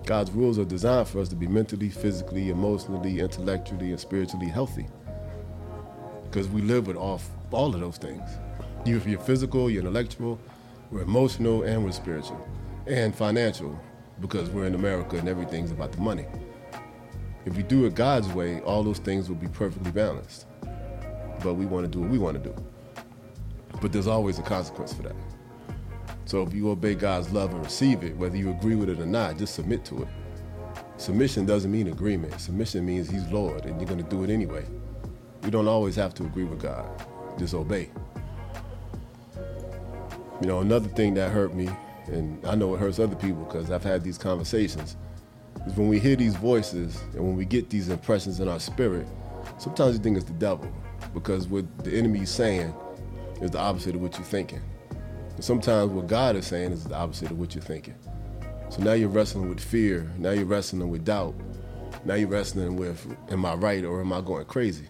God's 0.04 0.30
rules 0.30 0.58
are 0.58 0.64
designed 0.64 1.08
for 1.08 1.20
us 1.20 1.28
to 1.28 1.36
be 1.36 1.46
mentally, 1.46 1.90
physically, 1.90 2.50
emotionally, 2.50 3.20
intellectually, 3.20 3.90
and 3.90 4.00
spiritually 4.00 4.48
healthy. 4.48 4.86
Because 6.24 6.48
we 6.48 6.62
live 6.62 6.86
with 6.86 6.96
all, 6.96 7.20
all 7.50 7.74
of 7.74 7.80
those 7.80 7.96
things. 7.96 8.28
You're, 8.84 9.00
you're 9.00 9.20
physical, 9.20 9.68
you're 9.68 9.80
intellectual, 9.80 10.38
we're 10.90 11.02
emotional, 11.02 11.62
and 11.62 11.85
we're 11.85 11.93
spiritual. 11.93 12.46
And 12.87 13.14
financial 13.14 13.79
because 14.20 14.49
we're 14.50 14.67
in 14.67 14.75
America 14.75 15.17
and 15.17 15.29
everything's 15.29 15.70
about 15.70 15.93
the 15.93 16.00
money. 16.00 16.26
If 17.44 17.56
we 17.56 17.62
do 17.62 17.87
it 17.87 17.94
God's 17.94 18.29
way, 18.29 18.61
all 18.61 18.82
those 18.82 18.99
things 18.99 19.29
will 19.29 19.37
be 19.37 19.49
perfectly 19.49 19.90
balanced. 19.90 20.46
But 21.43 21.55
we 21.55 21.67
want 21.67 21.85
to 21.85 21.90
do 21.90 22.00
what 22.00 22.11
we 22.11 22.19
want 22.19 22.43
to 22.43 22.50
do. 22.50 22.55
But 23.81 23.93
there's 23.93 24.06
always 24.06 24.38
a 24.38 24.43
consequence 24.43 24.93
for 24.93 25.02
that. 25.02 25.17
So 26.25 26.43
if 26.43 26.52
you 26.52 26.70
obey 26.70 26.94
God's 26.94 27.31
love 27.32 27.52
and 27.52 27.64
receive 27.64 28.02
it, 28.02 28.17
whether 28.17 28.37
you 28.37 28.50
agree 28.50 28.75
with 28.75 28.88
it 28.88 29.00
or 29.00 29.06
not, 29.06 29.38
just 29.38 29.55
submit 29.55 29.85
to 29.87 30.02
it. 30.02 30.08
Submission 30.96 31.46
doesn't 31.46 31.70
mean 31.70 31.88
agreement. 31.88 32.38
Submission 32.40 32.85
means 32.85 33.08
He's 33.08 33.26
Lord 33.29 33.64
and 33.64 33.81
you're 33.81 33.88
going 33.88 34.02
to 34.02 34.11
do 34.11 34.25
it 34.25 34.31
anyway. 34.31 34.67
You 35.44 35.50
don't 35.50 35.69
always 35.69 35.94
have 35.96 36.12
to 36.14 36.25
agree 36.25 36.44
with 36.44 36.61
God, 36.61 36.87
just 37.38 37.55
obey. 37.55 37.90
You 40.40 40.46
know, 40.46 40.61
another 40.61 40.88
thing 40.88 41.14
that 41.14 41.31
hurt 41.31 41.55
me 41.55 41.69
and 42.12 42.44
I 42.46 42.55
know 42.55 42.75
it 42.75 42.79
hurts 42.79 42.99
other 42.99 43.17
people 43.17 43.44
because 43.44 43.70
I've 43.70 43.85
had 43.85 44.02
these 44.02 44.19
conversations, 44.19 44.96
is 45.67 45.75
when 45.75 45.88
we 45.88 45.99
hear 45.99 46.17
these 46.17 46.35
voices 46.35 47.00
and 47.14 47.26
when 47.26 47.37
we 47.37 47.44
get 47.44 47.70
these 47.70 47.88
impressions 47.88 48.40
in 48.40 48.49
our 48.49 48.61
spirit, 48.61 49.06
sometimes 49.58 49.96
you 49.96 50.02
think 50.02 50.17
it's 50.17 50.26
the 50.26 50.32
devil 50.35 50.73
because 51.12 51.49
what 51.49 51.85
the 51.85 51.93
enemy 51.96 52.20
is 52.20 52.31
saying 52.31 52.75
is 53.40 53.50
the 53.50 53.58
opposite 53.58 53.95
of 53.95 54.00
what 54.00 54.16
you're 54.16 54.25
thinking. 54.25 54.62
And 55.35 55.45
sometimes 55.45 55.90
what 55.90 56.07
God 56.07 56.37
is 56.37 56.47
saying 56.47 56.73
is 56.73 56.85
the 56.85 56.97
opposite 56.97 57.30
of 57.30 57.38
what 57.38 57.54
you're 57.54 57.62
thinking. 57.62 57.95
So 58.71 58.83
now 58.83 58.92
you're 58.92 59.09
wrestling 59.09 59.49
with 59.49 59.61
fear, 59.61 60.11
now 60.18 60.30
you're 60.30 60.45
wrestling 60.45 60.88
with 60.88 61.04
doubt, 61.04 61.35
now 62.04 62.14
you're 62.14 62.28
wrestling 62.28 62.76
with, 62.76 63.07
am 63.30 63.45
I 63.45 63.54
right 63.54 63.85
or 63.85 64.00
am 64.00 64.12
I 64.12 64.21
going 64.21 64.45
crazy? 64.45 64.88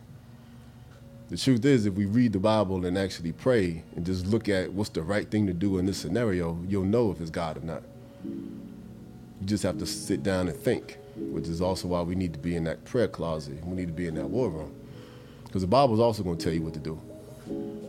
The 1.29 1.37
truth 1.37 1.65
is, 1.67 1.85
if 1.85 1.93
we 1.95 2.07
read 2.07 2.33
the 2.33 2.39
Bible 2.39 2.87
and 2.87 2.97
actually 2.97 3.33
pray 3.33 3.85
and 3.95 4.07
just 4.07 4.27
look 4.27 4.49
at 4.49 4.73
what's 4.73 4.89
the 4.91 5.03
right 5.03 5.31
thing 5.31 5.47
to 5.47 5.53
do 5.53 5.77
in 5.77 5.85
this 5.85 5.99
scenario, 5.99 6.59
you'll 6.67 6.85
know 6.85 7.11
if 7.11 7.21
it's 7.21 7.31
God 7.31 7.59
or 7.59 7.61
not. 7.61 7.83
You 8.25 9.47
just 9.47 9.63
have 9.63 9.79
to 9.79 9.87
sit 9.87 10.23
down 10.23 10.49
and 10.49 10.57
think, 10.57 10.97
which 11.17 11.47
is 11.47 11.61
also 11.61 11.89
why 11.89 12.01
we 12.01 12.15
need 12.15 12.33
to 12.33 12.39
be 12.39 12.57
in 12.57 12.65
that 12.65 12.83
prayer 12.87 13.09
closet. 13.09 13.63
We 13.63 13.77
need 13.77 13.89
to 13.89 13.93
be 13.93 14.07
in 14.07 14.15
that 14.15 14.29
war 14.29 14.49
room. 14.49 14.75
Because 15.45 15.61
the 15.61 15.69
Bible 15.69 15.95
is 15.95 16.01
also 16.01 16.23
going 16.23 16.39
to 16.39 16.45
tell 16.45 16.55
you 16.55 16.63
what 16.63 16.75
to 16.75 16.81
do. 16.81 16.99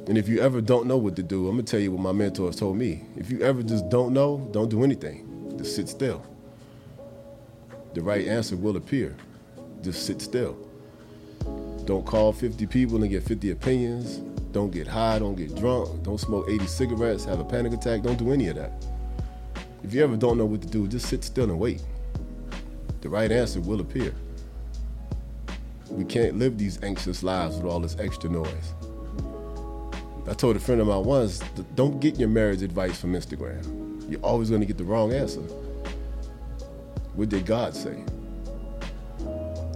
And 0.08 0.18
if 0.18 0.28
you 0.28 0.42
ever 0.42 0.60
don't 0.60 0.86
know 0.86 0.98
what 0.98 1.16
to 1.16 1.24
do, 1.24 1.48
I'm 1.48 1.56
going 1.56 1.66
to 1.66 1.72
tell 1.72 1.80
you 1.80 1.94
what 1.94 2.02
my 2.02 2.12
mentors 2.12 2.58
told 2.58 2.76
me. 2.76 3.06
If 3.16 3.32
you 3.32 3.42
ever 3.42 3.64
just 3.64 3.90
don't 3.90 4.14
know, 4.14 4.50
don't 4.52 4.70
do 4.70 4.84
anything. 4.84 5.56
Just 5.58 5.76
sit 5.78 5.88
still. 5.88 6.26
The 7.94 8.02
right 8.02 8.28
answer 8.28 8.58
will 8.58 8.76
appear. 8.76 9.16
Just 9.82 10.06
sit 10.06 10.22
still. 10.22 10.58
Don't 11.90 12.06
call 12.06 12.32
50 12.32 12.68
people 12.68 13.02
and 13.02 13.10
get 13.10 13.24
50 13.24 13.50
opinions. 13.50 14.18
Don't 14.52 14.70
get 14.70 14.86
high, 14.86 15.18
don't 15.18 15.34
get 15.34 15.56
drunk, 15.56 16.04
don't 16.04 16.20
smoke 16.20 16.46
80 16.48 16.68
cigarettes, 16.68 17.26
have 17.26 17.40
a 17.40 17.44
panic 17.44 17.74
attack. 17.74 18.04
Don't 18.04 18.20
do 18.20 18.32
any 18.32 18.48
of 18.50 18.58
that. 18.58 18.86
If 19.84 19.96
you 19.96 20.04
ever 20.04 20.16
don't 20.16 20.38
know 20.38 20.46
what 20.46 20.62
to 20.62 20.68
do, 20.68 20.88
just 20.88 21.08
sit 21.08 21.24
still 21.24 21.46
and 21.46 21.60
wait. 21.60 21.82
The 23.02 23.10
right 23.10 23.32
answer 23.32 23.60
will 23.60 23.82
appear. 23.82 24.14
We 25.90 26.06
can't 26.06 26.38
live 26.38 26.60
these 26.60 26.80
anxious 26.84 27.24
lives 27.24 27.56
with 27.58 27.66
all 27.66 27.80
this 27.80 27.98
extra 27.98 28.30
noise. 28.30 28.76
I 30.28 30.36
told 30.36 30.58
a 30.58 30.60
friend 30.60 30.82
of 30.82 30.86
mine 30.86 31.04
once, 31.04 31.40
don't 31.74 32.00
get 32.00 32.20
your 32.20 32.30
marriage 32.30 32.62
advice 32.62 33.02
from 33.02 33.14
Instagram. 33.14 34.08
You're 34.08 34.22
always 34.22 34.50
going 34.52 34.62
to 34.62 34.68
get 34.68 34.78
the 34.78 34.84
wrong 34.84 35.12
answer. 35.12 35.42
What 37.16 37.30
did 37.30 37.48
God 37.48 37.76
say? 37.76 38.04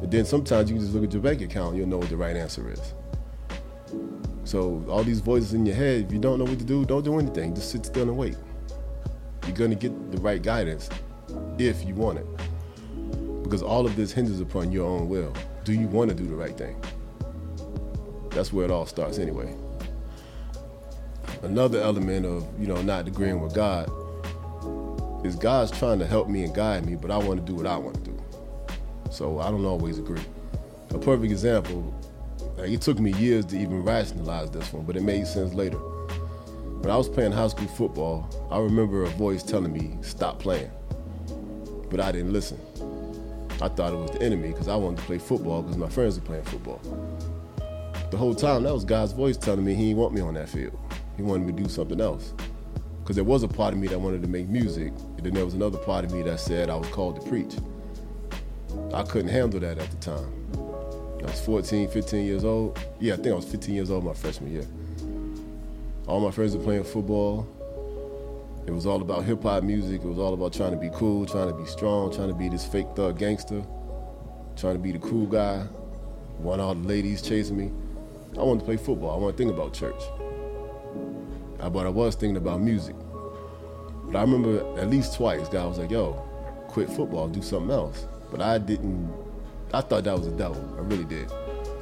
And 0.04 0.12
then 0.12 0.26
sometimes 0.26 0.70
you 0.70 0.76
can 0.76 0.84
just 0.84 0.94
look 0.94 1.06
at 1.06 1.14
your 1.14 1.22
bank 1.22 1.42
account, 1.42 1.78
you'll 1.78 1.88
know 1.88 1.98
what 1.98 2.10
the 2.10 2.18
right 2.18 2.36
answer 2.36 2.70
is. 2.70 2.94
So 4.44 4.86
all 4.90 5.02
these 5.02 5.22
voices 5.22 5.54
in 5.54 5.66
your 5.66 5.76
head, 5.76 6.06
if 6.06 6.12
you 6.12 6.20
don't 6.20 6.40
know 6.40 6.44
what 6.46 6.60
to 6.60 6.66
do, 6.66 6.84
don't 6.84 7.06
do 7.06 7.18
anything. 7.18 7.56
Just 7.56 7.72
sit 7.72 7.86
still 7.86 8.10
and 8.10 8.18
wait. 8.18 8.36
You're 9.48 9.56
gonna 9.56 9.76
get 9.76 10.12
the 10.12 10.18
right 10.18 10.42
guidance 10.42 10.90
if 11.58 11.86
you 11.86 11.96
want 11.96 12.20
it. 12.20 12.28
Because 13.44 13.64
all 13.64 13.86
of 13.86 13.96
this 13.96 14.12
hinges 14.12 14.42
upon 14.42 14.74
your 14.74 14.86
own 14.86 15.08
will. 15.08 15.34
Do 15.64 15.72
you 15.72 15.88
want 15.88 16.10
to 16.10 16.16
do 16.16 16.28
the 16.28 16.36
right 16.36 16.58
thing? 16.58 16.76
That's 18.32 18.52
where 18.52 18.66
it 18.66 18.72
all 18.72 18.86
starts 18.86 19.20
anyway. 19.20 19.56
Another 21.44 21.80
element 21.80 22.26
of, 22.26 22.46
you 22.60 22.68
know, 22.68 22.82
not 22.82 23.08
agreeing 23.08 23.40
with 23.40 23.56
God 23.56 23.90
is 25.26 25.38
God's 25.38 25.72
trying 25.72 26.00
to 26.00 26.06
help 26.06 26.28
me 26.28 26.44
and 26.44 26.54
guide 26.54 26.86
me, 26.86 26.96
but 26.96 27.10
I 27.10 27.18
want 27.18 27.40
to 27.40 27.46
do 27.46 27.56
what 27.56 27.68
I 27.68 27.78
want. 27.78 28.03
So 29.14 29.40
I 29.40 29.52
don't 29.52 29.64
always 29.64 30.00
agree. 30.00 30.24
A 30.90 30.98
perfect 30.98 31.32
example, 31.32 31.94
like 32.58 32.72
it 32.72 32.82
took 32.82 32.98
me 32.98 33.14
years 33.14 33.46
to 33.46 33.58
even 33.60 33.84
rationalize 33.84 34.50
this 34.50 34.74
one, 34.74 34.86
but 34.86 34.96
it 34.96 35.04
made 35.04 35.28
sense 35.28 35.54
later. 35.54 35.78
When 35.78 36.90
I 36.90 36.98
was 36.98 37.08
playing 37.08 37.32
high 37.32 37.48
school 37.48 37.68
football, 37.68 38.28
I 38.50 38.58
remember 38.58 39.04
a 39.04 39.10
voice 39.10 39.44
telling 39.44 39.72
me, 39.72 39.98
stop 40.02 40.40
playing. 40.40 40.72
But 41.92 42.00
I 42.00 42.12
didn't 42.12 42.34
listen. 42.34 42.60
I 43.62 43.70
thought 43.70 43.94
it 43.94 43.98
was 43.98 44.12
the 44.12 44.22
enemy 44.24 44.48
because 44.48 44.68
I 44.68 44.76
wanted 44.76 44.98
to 44.98 45.04
play 45.04 45.20
football 45.20 45.62
because 45.62 45.78
my 45.78 45.90
friends 45.90 46.20
were 46.20 46.26
playing 46.26 46.46
football. 46.46 46.82
The 48.10 48.18
whole 48.18 48.34
time, 48.34 48.64
that 48.64 48.74
was 48.74 48.84
God's 48.84 49.14
voice 49.14 49.38
telling 49.38 49.64
me 49.64 49.76
he 49.76 49.90
didn't 49.90 49.98
want 49.98 50.16
me 50.16 50.22
on 50.22 50.34
that 50.34 50.50
field. 50.50 50.78
He 51.18 51.22
wanted 51.22 51.46
me 51.46 51.54
to 51.54 51.64
do 51.64 51.70
something 51.70 52.02
else. 52.02 52.34
Because 53.04 53.16
there 53.16 53.24
was 53.24 53.44
a 53.44 53.48
part 53.48 53.76
of 53.76 53.80
me 53.80 53.88
that 53.90 54.00
wanted 54.00 54.24
to 54.24 54.28
make 54.28 54.50
music, 54.50 54.92
and 55.18 55.24
then 55.24 55.36
there 55.36 55.46
was 55.46 55.54
another 55.54 55.78
part 55.78 56.04
of 56.04 56.12
me 56.12 56.24
that 56.24 56.40
said 56.40 56.72
I 56.72 56.76
was 56.76 56.88
called 56.90 57.22
to 57.22 57.30
preach. 57.30 57.54
I 58.94 59.02
couldn't 59.02 59.30
handle 59.30 59.60
that 59.60 59.80
at 59.80 59.90
the 59.90 59.98
time. 59.98 60.32
I 61.22 61.26
was 61.26 61.42
14, 61.46 61.90
15 61.90 62.26
years 62.26 62.44
old. 62.44 62.78
Yeah, 63.00 63.14
I 63.14 63.16
think 63.16 63.30
I 63.30 63.34
was 63.34 63.46
15 63.46 63.74
years 63.74 63.90
old 63.90 64.04
my 64.04 64.14
freshman 64.14 64.52
year. 64.52 64.68
All 66.06 66.20
my 66.20 66.30
friends 66.30 66.56
were 66.56 66.64
playing 66.64 66.84
football. 66.84 67.48
It 68.68 68.72
was 68.72 68.86
all 68.86 69.02
about 69.02 69.24
hip 69.24 69.42
hop 69.42 69.64
music. 69.64 70.04
It 70.04 70.08
was 70.08 70.20
all 70.20 70.34
about 70.34 70.54
trying 70.54 70.72
to 70.72 70.78
be 70.78 70.90
cool, 70.94 71.26
trying 71.26 71.48
to 71.48 71.54
be 71.56 71.66
strong, 71.66 72.14
trying 72.14 72.28
to 72.28 72.36
be 72.36 72.50
this 72.50 72.66
fake 72.66 72.88
thug 72.96 73.18
gangster, 73.18 73.64
trying 74.56 74.76
to 74.76 74.80
be 74.80 74.92
the 74.92 75.00
cool 75.00 75.26
guy. 75.26 75.66
Want 76.40 76.62
all 76.62 76.76
the 76.76 76.88
ladies 76.88 77.22
chasing 77.22 77.58
me. 77.58 77.72
I 78.38 78.44
wanted 78.44 78.60
to 78.60 78.66
play 78.66 78.78
football. 78.78 79.16
I 79.16 79.18
wanted 79.18 79.38
to 79.38 79.38
think 79.38 79.52
about 79.52 79.74
church. 79.74 80.02
But 81.58 81.86
I 81.86 81.90
was 81.90 82.16
thinking 82.16 82.38
about 82.38 82.62
music. 82.62 82.96
But 84.06 84.18
I 84.18 84.22
remember 84.22 84.60
at 84.80 84.90
least 84.90 85.16
twice, 85.16 85.48
God 85.48 85.70
was 85.70 85.80
like, 85.80 85.90
yo, 85.90 86.14
quit 86.68 86.90
football, 86.90 87.28
do 87.28 87.42
something 87.42 87.72
else. 87.72 88.06
But 88.34 88.42
I 88.42 88.58
didn't, 88.58 89.14
I 89.76 89.82
thought 89.82 90.06
that 90.06 90.18
was 90.18 90.28
the 90.28 90.36
devil. 90.36 90.58
I 90.76 90.82
really 90.82 91.04
did. 91.04 91.32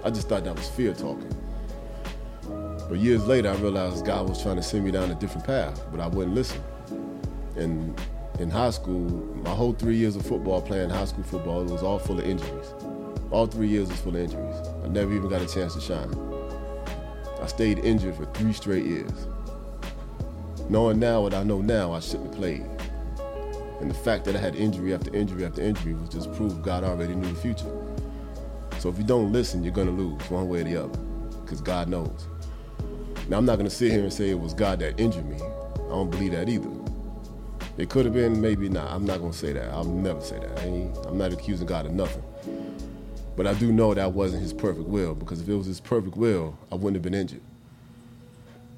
I 0.03 0.09
just 0.09 0.27
thought 0.27 0.43
that 0.43 0.53
was 0.53 0.67
fear 0.67 0.93
talking. 0.93 1.33
But 2.89 2.97
years 2.97 3.25
later, 3.25 3.47
I 3.47 3.55
realized 3.55 4.05
God 4.05 4.27
was 4.27 4.43
trying 4.43 4.57
to 4.57 4.61
send 4.61 4.83
me 4.83 4.91
down 4.91 5.09
a 5.11 5.15
different 5.15 5.47
path, 5.47 5.81
but 5.89 6.01
I 6.01 6.07
wouldn't 6.07 6.35
listen. 6.35 6.61
And 7.55 7.97
in 8.37 8.49
high 8.49 8.71
school, 8.71 9.09
my 9.45 9.51
whole 9.51 9.71
three 9.71 9.95
years 9.95 10.17
of 10.17 10.25
football, 10.25 10.61
playing 10.61 10.89
high 10.89 11.05
school 11.05 11.23
football, 11.23 11.61
it 11.61 11.71
was 11.71 11.83
all 11.83 11.99
full 11.99 12.19
of 12.19 12.25
injuries. 12.25 12.73
All 13.31 13.47
three 13.47 13.69
years 13.69 13.87
was 13.87 14.01
full 14.01 14.17
of 14.17 14.21
injuries. 14.21 14.55
I 14.83 14.89
never 14.89 15.13
even 15.13 15.29
got 15.29 15.41
a 15.41 15.47
chance 15.47 15.73
to 15.75 15.79
shine. 15.79 16.13
I 17.41 17.47
stayed 17.47 17.79
injured 17.79 18.15
for 18.15 18.25
three 18.33 18.51
straight 18.51 18.83
years. 18.83 19.27
Knowing 20.67 20.99
now 20.99 21.21
what 21.21 21.33
I 21.33 21.43
know 21.43 21.61
now, 21.61 21.93
I 21.93 22.01
shouldn't 22.01 22.31
have 22.31 22.35
played. 22.35 22.65
And 23.81 23.89
the 23.89 23.95
fact 23.95 24.25
that 24.25 24.35
I 24.35 24.39
had 24.39 24.55
injury 24.55 24.93
after 24.93 25.13
injury 25.13 25.43
after 25.43 25.61
injury 25.61 25.95
was 25.95 26.07
just 26.09 26.31
proof 26.35 26.61
God 26.61 26.83
already 26.83 27.15
knew 27.15 27.27
the 27.27 27.39
future. 27.39 27.71
So 28.77 28.89
if 28.89 28.97
you 28.97 29.03
don't 29.03 29.31
listen, 29.31 29.63
you're 29.63 29.73
gonna 29.73 29.91
lose 29.91 30.21
one 30.29 30.47
way 30.47 30.61
or 30.61 30.63
the 30.63 30.77
other, 30.77 30.99
because 31.43 31.61
God 31.61 31.89
knows. 31.89 32.27
Now, 33.27 33.37
I'm 33.37 33.45
not 33.45 33.57
to 33.59 33.69
sit 33.69 33.91
here 33.91 34.01
and 34.01 34.11
say 34.11 34.29
it 34.29 34.39
was 34.39 34.53
God 34.53 34.79
that 34.79 34.99
injured 34.99 35.25
me. 35.25 35.37
I 35.37 35.89
don't 35.89 36.09
believe 36.09 36.33
that 36.33 36.49
either. 36.49 36.69
It 37.77 37.89
could 37.89 38.05
have 38.05 38.13
been, 38.13 38.39
maybe 38.41 38.69
not. 38.69 38.91
I'm 38.91 39.05
not 39.05 39.19
to 39.21 39.33
say 39.33 39.53
that. 39.53 39.69
I'll 39.71 39.83
never 39.83 40.21
say 40.21 40.37
that. 40.39 40.59
I 40.59 40.63
am 41.07 41.17
not 41.17 41.33
accusing 41.33 41.65
God 41.65 41.85
of 41.85 41.93
nothing. 41.93 42.23
But 43.35 43.47
I 43.47 43.53
do 43.53 43.71
know 43.71 43.93
that 43.93 44.11
wasn't 44.11 44.43
his 44.43 44.53
perfect 44.53 44.87
will 44.87 45.15
because 45.15 45.41
if 45.41 45.49
it 45.49 45.55
was 45.55 45.65
his 45.65 45.79
perfect 45.79 46.17
will, 46.17 46.57
I 46.71 46.75
wouldn't 46.75 46.95
have 46.95 47.03
been 47.03 47.13
injured. 47.13 47.41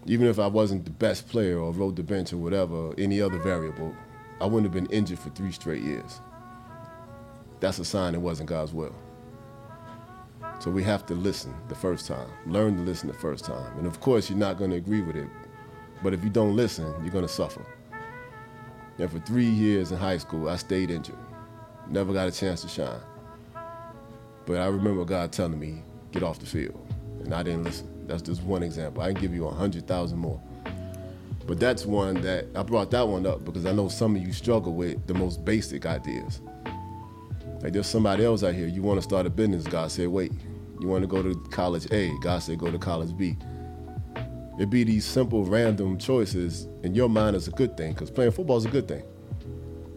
Even 0.05 0.27
if 0.27 0.39
I 0.39 0.47
wasn't 0.47 0.85
the 0.85 0.91
best 0.91 1.27
player 1.27 1.57
or 1.59 1.71
rode 1.71 1.95
the 1.95 2.03
bench 2.03 2.31
or 2.31 2.37
whatever, 2.37 2.93
any 2.97 3.21
other 3.21 3.39
variable, 3.39 3.95
I 4.43 4.45
wouldn't 4.45 4.65
have 4.65 4.73
been 4.73 4.93
injured 4.93 5.19
for 5.19 5.29
three 5.29 5.53
straight 5.53 5.83
years. 5.83 6.19
That's 7.61 7.79
a 7.79 7.85
sign 7.85 8.13
it 8.13 8.19
wasn't 8.19 8.49
God's 8.49 8.73
will. 8.73 8.93
So 10.59 10.69
we 10.69 10.83
have 10.83 11.05
to 11.05 11.13
listen 11.13 11.55
the 11.69 11.75
first 11.75 12.07
time, 12.07 12.27
learn 12.45 12.75
to 12.75 12.81
listen 12.81 13.07
the 13.07 13.13
first 13.13 13.45
time. 13.45 13.77
And 13.77 13.87
of 13.87 14.01
course, 14.01 14.29
you're 14.29 14.37
not 14.37 14.57
going 14.57 14.71
to 14.71 14.75
agree 14.75 15.01
with 15.01 15.15
it. 15.15 15.29
But 16.03 16.13
if 16.13 16.25
you 16.25 16.29
don't 16.29 16.57
listen, 16.57 16.93
you're 17.03 17.13
going 17.13 17.25
to 17.25 17.31
suffer. 17.31 17.65
And 18.97 19.09
for 19.09 19.19
three 19.19 19.45
years 19.45 19.93
in 19.93 19.97
high 19.97 20.17
school, 20.17 20.49
I 20.49 20.57
stayed 20.57 20.91
injured. 20.91 21.15
Never 21.87 22.11
got 22.11 22.27
a 22.27 22.31
chance 22.31 22.63
to 22.63 22.67
shine. 22.67 22.99
But 24.45 24.57
I 24.57 24.65
remember 24.65 25.05
God 25.05 25.31
telling 25.31 25.57
me, 25.57 25.83
get 26.11 26.21
off 26.21 26.39
the 26.39 26.45
field. 26.45 26.85
And 27.23 27.33
I 27.33 27.43
didn't 27.43 27.63
listen. 27.63 27.87
That's 28.07 28.21
just 28.21 28.43
one 28.43 28.61
example. 28.61 29.03
I 29.03 29.13
can 29.13 29.21
give 29.21 29.33
you 29.33 29.43
a 29.43 29.51
100,000 29.51 30.17
more. 30.17 30.41
But 31.45 31.59
that's 31.59 31.85
one 31.85 32.21
that 32.21 32.45
I 32.55 32.63
brought 32.63 32.91
that 32.91 33.07
one 33.07 33.25
up 33.25 33.43
because 33.43 33.65
I 33.65 33.73
know 33.73 33.89
some 33.89 34.15
of 34.15 34.21
you 34.21 34.31
struggle 34.31 34.73
with 34.73 35.05
the 35.07 35.13
most 35.13 35.43
basic 35.43 35.85
ideas. 35.85 36.41
Like 37.61 37.73
there's 37.73 37.87
somebody 37.87 38.25
else 38.25 38.43
out 38.43 38.53
here, 38.55 38.67
you 38.67 38.81
want 38.81 38.97
to 38.97 39.01
start 39.01 39.25
a 39.25 39.29
business, 39.29 39.63
God 39.65 39.91
said, 39.91 40.07
wait, 40.07 40.31
you 40.79 40.87
want 40.87 41.01
to 41.03 41.07
go 41.07 41.21
to 41.21 41.35
college 41.49 41.89
A. 41.91 42.11
God 42.21 42.39
said 42.39 42.57
go 42.59 42.71
to 42.71 42.77
college 42.77 43.15
B. 43.15 43.37
It'd 44.57 44.69
be 44.69 44.83
these 44.83 45.05
simple, 45.05 45.45
random 45.45 45.97
choices 45.97 46.67
in 46.83 46.93
your 46.93 47.09
mind 47.09 47.35
is 47.35 47.47
a 47.47 47.51
good 47.51 47.75
thing 47.75 47.93
because 47.93 48.11
playing 48.11 48.31
football 48.31 48.57
is 48.57 48.65
a 48.65 48.69
good 48.69 48.87
thing. 48.87 49.03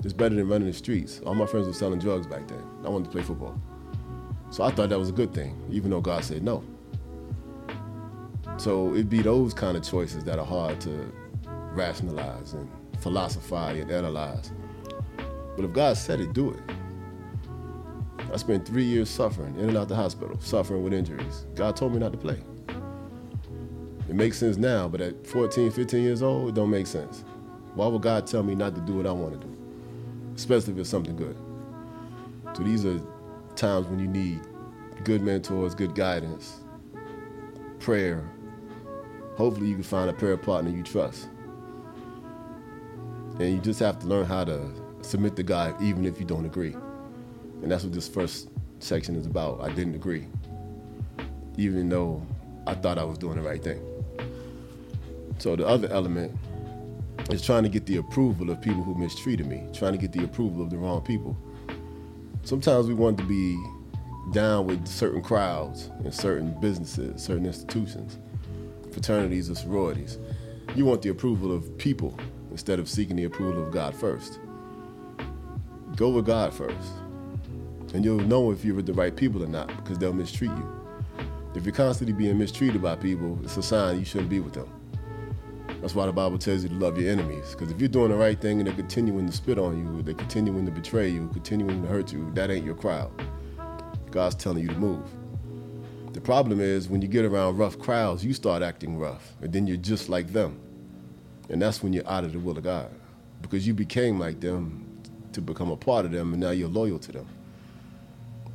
It's 0.03 0.13
better 0.13 0.35
than 0.35 0.49
running 0.49 0.69
the 0.69 0.73
streets. 0.73 1.21
All 1.27 1.35
my 1.35 1.47
friends 1.47 1.67
were 1.67 1.73
selling 1.73 1.99
drugs 1.99 2.27
back 2.27 2.47
then. 2.47 2.63
I 2.85 2.89
wanted 2.89 3.07
to 3.07 3.11
play 3.11 3.23
football. 3.23 3.61
So 4.51 4.63
I 4.63 4.71
thought 4.71 4.89
that 4.89 4.99
was 4.99 5.09
a 5.09 5.13
good 5.13 5.35
thing, 5.35 5.61
even 5.71 5.91
though 5.91 6.01
God 6.01 6.25
said 6.25 6.43
no. 6.43 6.63
So 8.57 8.95
it'd 8.95 9.11
be 9.11 9.21
those 9.21 9.53
kind 9.53 9.77
of 9.77 9.83
choices 9.83 10.25
that 10.25 10.39
are 10.39 10.47
hard 10.47 10.81
to 10.83 11.13
rationalize 11.77 12.55
and 12.55 12.69
philosophize 13.01 13.81
and 13.81 13.91
analyze. 13.91 14.53
But 15.55 15.65
if 15.65 15.73
God 15.73 15.97
said 15.97 16.21
it, 16.21 16.33
do 16.33 16.51
it. 16.51 16.61
I 18.33 18.37
spent 18.37 18.67
three 18.67 18.85
years 18.85 19.09
suffering, 19.09 19.55
in 19.57 19.69
and 19.69 19.79
out 19.79 19.89
the 19.89 19.95
hospital, 19.95 20.39
suffering 20.41 20.83
with 20.83 20.93
injuries. 20.93 21.47
God 21.55 21.77
told 21.77 21.93
me 21.93 21.99
not 21.99 22.13
to 22.13 22.19
play. 22.19 22.43
It 24.09 24.15
makes 24.15 24.39
sense 24.39 24.57
now, 24.57 24.89
but 24.89 25.01
at 25.01 25.27
14, 25.27 25.71
15 25.71 26.03
years 26.03 26.23
old, 26.23 26.49
it 26.51 26.55
don't 26.55 26.71
make 26.71 26.87
sense. 26.87 27.25
Why 27.75 27.87
would 27.87 28.03
God 28.03 28.27
tell 28.27 28.43
me 28.43 28.55
not 28.55 28.75
to 28.75 28.81
do 28.81 28.95
what 28.95 29.07
I 29.07 29.13
want 29.13 29.41
to 29.41 29.47
do? 29.47 29.57
Especially 30.35 30.73
if 30.73 30.79
it's 30.79 30.91
something 30.91 31.17
good. 31.17 31.37
So 32.55 32.63
these 32.63 32.85
are 32.87 33.01
times 33.55 33.87
when 33.87 33.99
you 33.99 34.07
need 34.07 34.41
good 35.05 35.23
mentors, 35.23 35.75
good 35.75 35.95
guidance, 35.95 36.61
prayer. 37.81 38.29
Hopefully 39.37 39.69
you 39.69 39.75
can 39.75 39.83
find 39.83 40.09
a 40.09 40.13
prayer 40.13 40.37
partner 40.37 40.71
you 40.71 40.83
trust. 40.83 41.29
And 43.39 43.53
you 43.53 43.59
just 43.61 43.81
have 43.81 43.99
to 44.01 44.07
learn 44.07 44.25
how 44.25 44.45
to 44.45 44.61
submit 45.03 45.37
to 45.37 45.43
God 45.43 45.81
even 45.83 46.05
if 46.07 46.19
you 46.19 46.25
don't 46.25 46.47
agree. 46.47 46.75
And 47.63 47.71
that's 47.71 47.85
what 47.85 47.93
this 47.93 48.09
first 48.09 48.49
section 48.79 49.17
is 49.17 49.27
about. 49.27 49.61
I 49.61 49.71
didn't 49.71 49.95
agree, 49.95 50.27
even 51.57 51.89
though 51.89 52.23
I 52.67 52.75
thought 52.75 52.99
I 52.99 53.05
was 53.05 53.19
doing 53.19 53.37
the 53.37 53.43
right 53.43 53.63
thing. 53.63 53.81
So 55.39 55.55
the 55.55 55.67
other 55.67 55.89
element 55.89 56.37
is 57.31 57.43
trying 57.43 57.63
to 57.65 57.69
get 57.69 57.87
the 57.87 57.99
approval 57.99 58.51
of 58.51 58.61
people 58.61 58.83
who 58.83 58.95
mistreated 58.95 59.47
me, 59.47 59.65
trying 59.73 59.93
to 59.93 59.99
get 59.99 60.13
the 60.13 60.25
approval 60.25 60.63
of 60.63 60.71
the 60.71 60.79
wrong 60.79 61.03
people. 61.03 61.37
Sometimes 62.43 62.87
we 62.87 62.95
want 62.95 63.19
to 63.19 63.25
be 63.25 63.57
down 64.33 64.67
with 64.67 64.87
certain 64.87 65.23
crowds 65.23 65.91
and 66.05 66.15
certain 66.15 66.59
businesses, 66.61 67.23
certain 67.23 67.47
institutions, 67.47 68.19
fraternities 68.93 69.51
or 69.51 69.55
sororities. 69.55 70.19
You 70.75 70.85
want 70.85 71.03
the 71.03 71.11
approval 71.11 71.55
of 71.55 71.77
people 71.79 72.19
instead 72.57 72.79
of 72.79 72.89
seeking 72.89 73.17
the 73.17 73.25
approval 73.25 73.63
of 73.63 73.71
God 73.71 73.95
first. 73.95 74.41
Go 75.95 76.09
with 76.09 76.25
God 76.25 76.55
first. 76.55 76.91
And 77.93 78.03
you'll 78.03 78.19
know 78.21 78.51
if 78.51 78.65
you're 78.65 78.75
with 78.75 78.87
the 78.87 78.95
right 78.95 79.15
people 79.15 79.45
or 79.45 79.47
not 79.47 79.69
because 79.77 79.99
they'll 79.99 80.15
mistreat 80.15 80.51
you. 80.51 80.99
If 81.55 81.67
you're 81.67 81.75
constantly 81.75 82.15
being 82.15 82.39
mistreated 82.39 82.81
by 82.81 82.97
people, 82.97 83.39
it's 83.45 83.59
a 83.59 83.63
sign 83.63 83.99
you 83.99 84.07
shouldn't 84.07 84.31
be 84.31 84.41
with 84.41 84.55
them. 84.55 84.73
That's 85.83 85.95
why 85.95 86.07
the 86.07 86.15
Bible 86.15 86.39
tells 86.39 86.63
you 86.63 86.71
to 86.71 86.75
love 86.77 86.99
your 86.99 87.13
enemies. 87.13 87.51
Because 87.51 87.71
if 87.71 87.79
you're 87.79 87.91
doing 87.91 88.11
the 88.11 88.17
right 88.17 88.41
thing 88.41 88.59
and 88.59 88.67
they're 88.67 88.75
continuing 88.75 89.27
to 89.27 89.33
spit 89.33 89.59
on 89.59 89.77
you, 89.77 90.01
they're 90.01 90.15
continuing 90.15 90.65
to 90.65 90.73
betray 90.73 91.11
you, 91.11 91.29
continuing 91.35 91.83
to 91.83 91.89
hurt 91.89 92.11
you, 92.11 92.31
that 92.33 92.51
ain't 92.51 92.65
your 92.65 92.75
crowd. 92.75 93.13
God's 94.11 94.35
telling 94.35 94.63
you 94.63 94.69
to 94.69 94.79
move. 94.79 95.07
The 96.15 96.23
problem 96.23 96.63
is 96.63 96.89
when 96.89 97.03
you 97.03 97.09
get 97.09 97.27
around 97.27 97.59
rough 97.59 97.79
crowds, 97.79 98.25
you 98.25 98.33
start 98.33 98.63
acting 98.63 98.97
rough, 98.97 99.35
and 99.43 99.53
then 99.53 99.67
you're 99.67 99.77
just 99.77 100.09
like 100.09 100.33
them. 100.33 100.59
And 101.49 101.61
that's 101.61 101.83
when 101.83 101.93
you're 101.93 102.09
out 102.09 102.25
of 102.25 102.33
the 102.33 102.39
will 102.39 102.57
of 102.57 102.65
God. 102.65 102.91
Because 103.43 103.67
you 103.67 103.75
became 103.75 104.19
like 104.19 104.41
them 104.41 104.85
to 105.33 105.41
become 105.41 105.71
a 105.71 105.77
part 105.77 106.05
of 106.05 106.13
them, 106.13 106.33
and 106.33 106.41
now 106.41 106.51
you're 106.51 106.69
loyal 106.69 106.99
to 106.99 107.13
them 107.13 107.27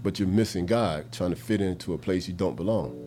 but 0.03 0.19
you're 0.19 0.27
missing 0.27 0.65
God, 0.65 1.12
trying 1.12 1.29
to 1.29 1.36
fit 1.36 1.62
into 1.62 1.93
a 1.93 1.98
place 1.98 2.27
you 2.27 2.33
don't 2.33 2.55
belong. 2.55 2.98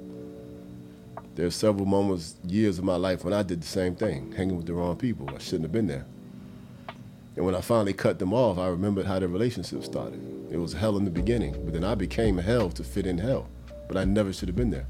There 1.34 1.46
are 1.46 1.50
several 1.50 1.86
moments, 1.86 2.36
years 2.46 2.78
of 2.78 2.84
my 2.84 2.96
life 2.96 3.24
when 3.24 3.34
I 3.34 3.42
did 3.42 3.60
the 3.60 3.66
same 3.66 3.96
thing, 3.96 4.32
hanging 4.32 4.56
with 4.56 4.66
the 4.66 4.74
wrong 4.74 4.96
people. 4.96 5.28
I 5.34 5.38
shouldn't 5.38 5.62
have 5.62 5.72
been 5.72 5.88
there. 5.88 6.06
And 7.36 7.44
when 7.44 7.56
I 7.56 7.60
finally 7.60 7.92
cut 7.92 8.20
them 8.20 8.32
off, 8.32 8.58
I 8.58 8.68
remembered 8.68 9.06
how 9.06 9.18
the 9.18 9.26
relationship 9.26 9.82
started. 9.82 10.20
It 10.52 10.58
was 10.58 10.72
hell 10.72 10.96
in 10.96 11.04
the 11.04 11.10
beginning, 11.10 11.52
but 11.64 11.72
then 11.72 11.82
I 11.82 11.96
became 11.96 12.38
hell 12.38 12.70
to 12.70 12.84
fit 12.84 13.06
in 13.06 13.18
hell. 13.18 13.48
But 13.88 13.96
I 13.96 14.04
never 14.04 14.32
should 14.32 14.48
have 14.48 14.56
been 14.56 14.70
there. 14.70 14.86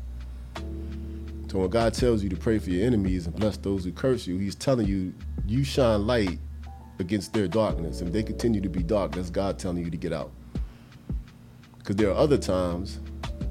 So 1.55 1.61
when 1.61 1.71
God 1.71 1.95
tells 1.95 2.21
you 2.25 2.29
to 2.31 2.37
pray 2.37 2.59
for 2.59 2.71
your 2.71 2.85
enemies 2.85 3.27
and 3.27 3.37
bless 3.37 3.57
those 3.57 3.85
who 3.85 3.93
curse 3.93 4.27
you, 4.27 4.39
He's 4.39 4.57
telling 4.57 4.89
you, 4.89 5.15
you 5.47 5.63
shine 5.63 6.05
light 6.05 6.41
against 6.99 7.33
their 7.33 7.47
darkness. 7.47 8.01
If 8.01 8.11
they 8.11 8.25
continue 8.25 8.61
to 8.61 8.69
be 8.69 8.83
dark, 8.83 9.13
that's 9.13 9.31
God 9.31 9.57
telling 9.57 9.85
you 9.85 9.89
to 9.89 9.97
get 9.97 10.13
out. 10.13 10.33
Because 11.79 11.95
there 11.95 12.11
are 12.11 12.17
other 12.17 12.39
times, 12.39 12.99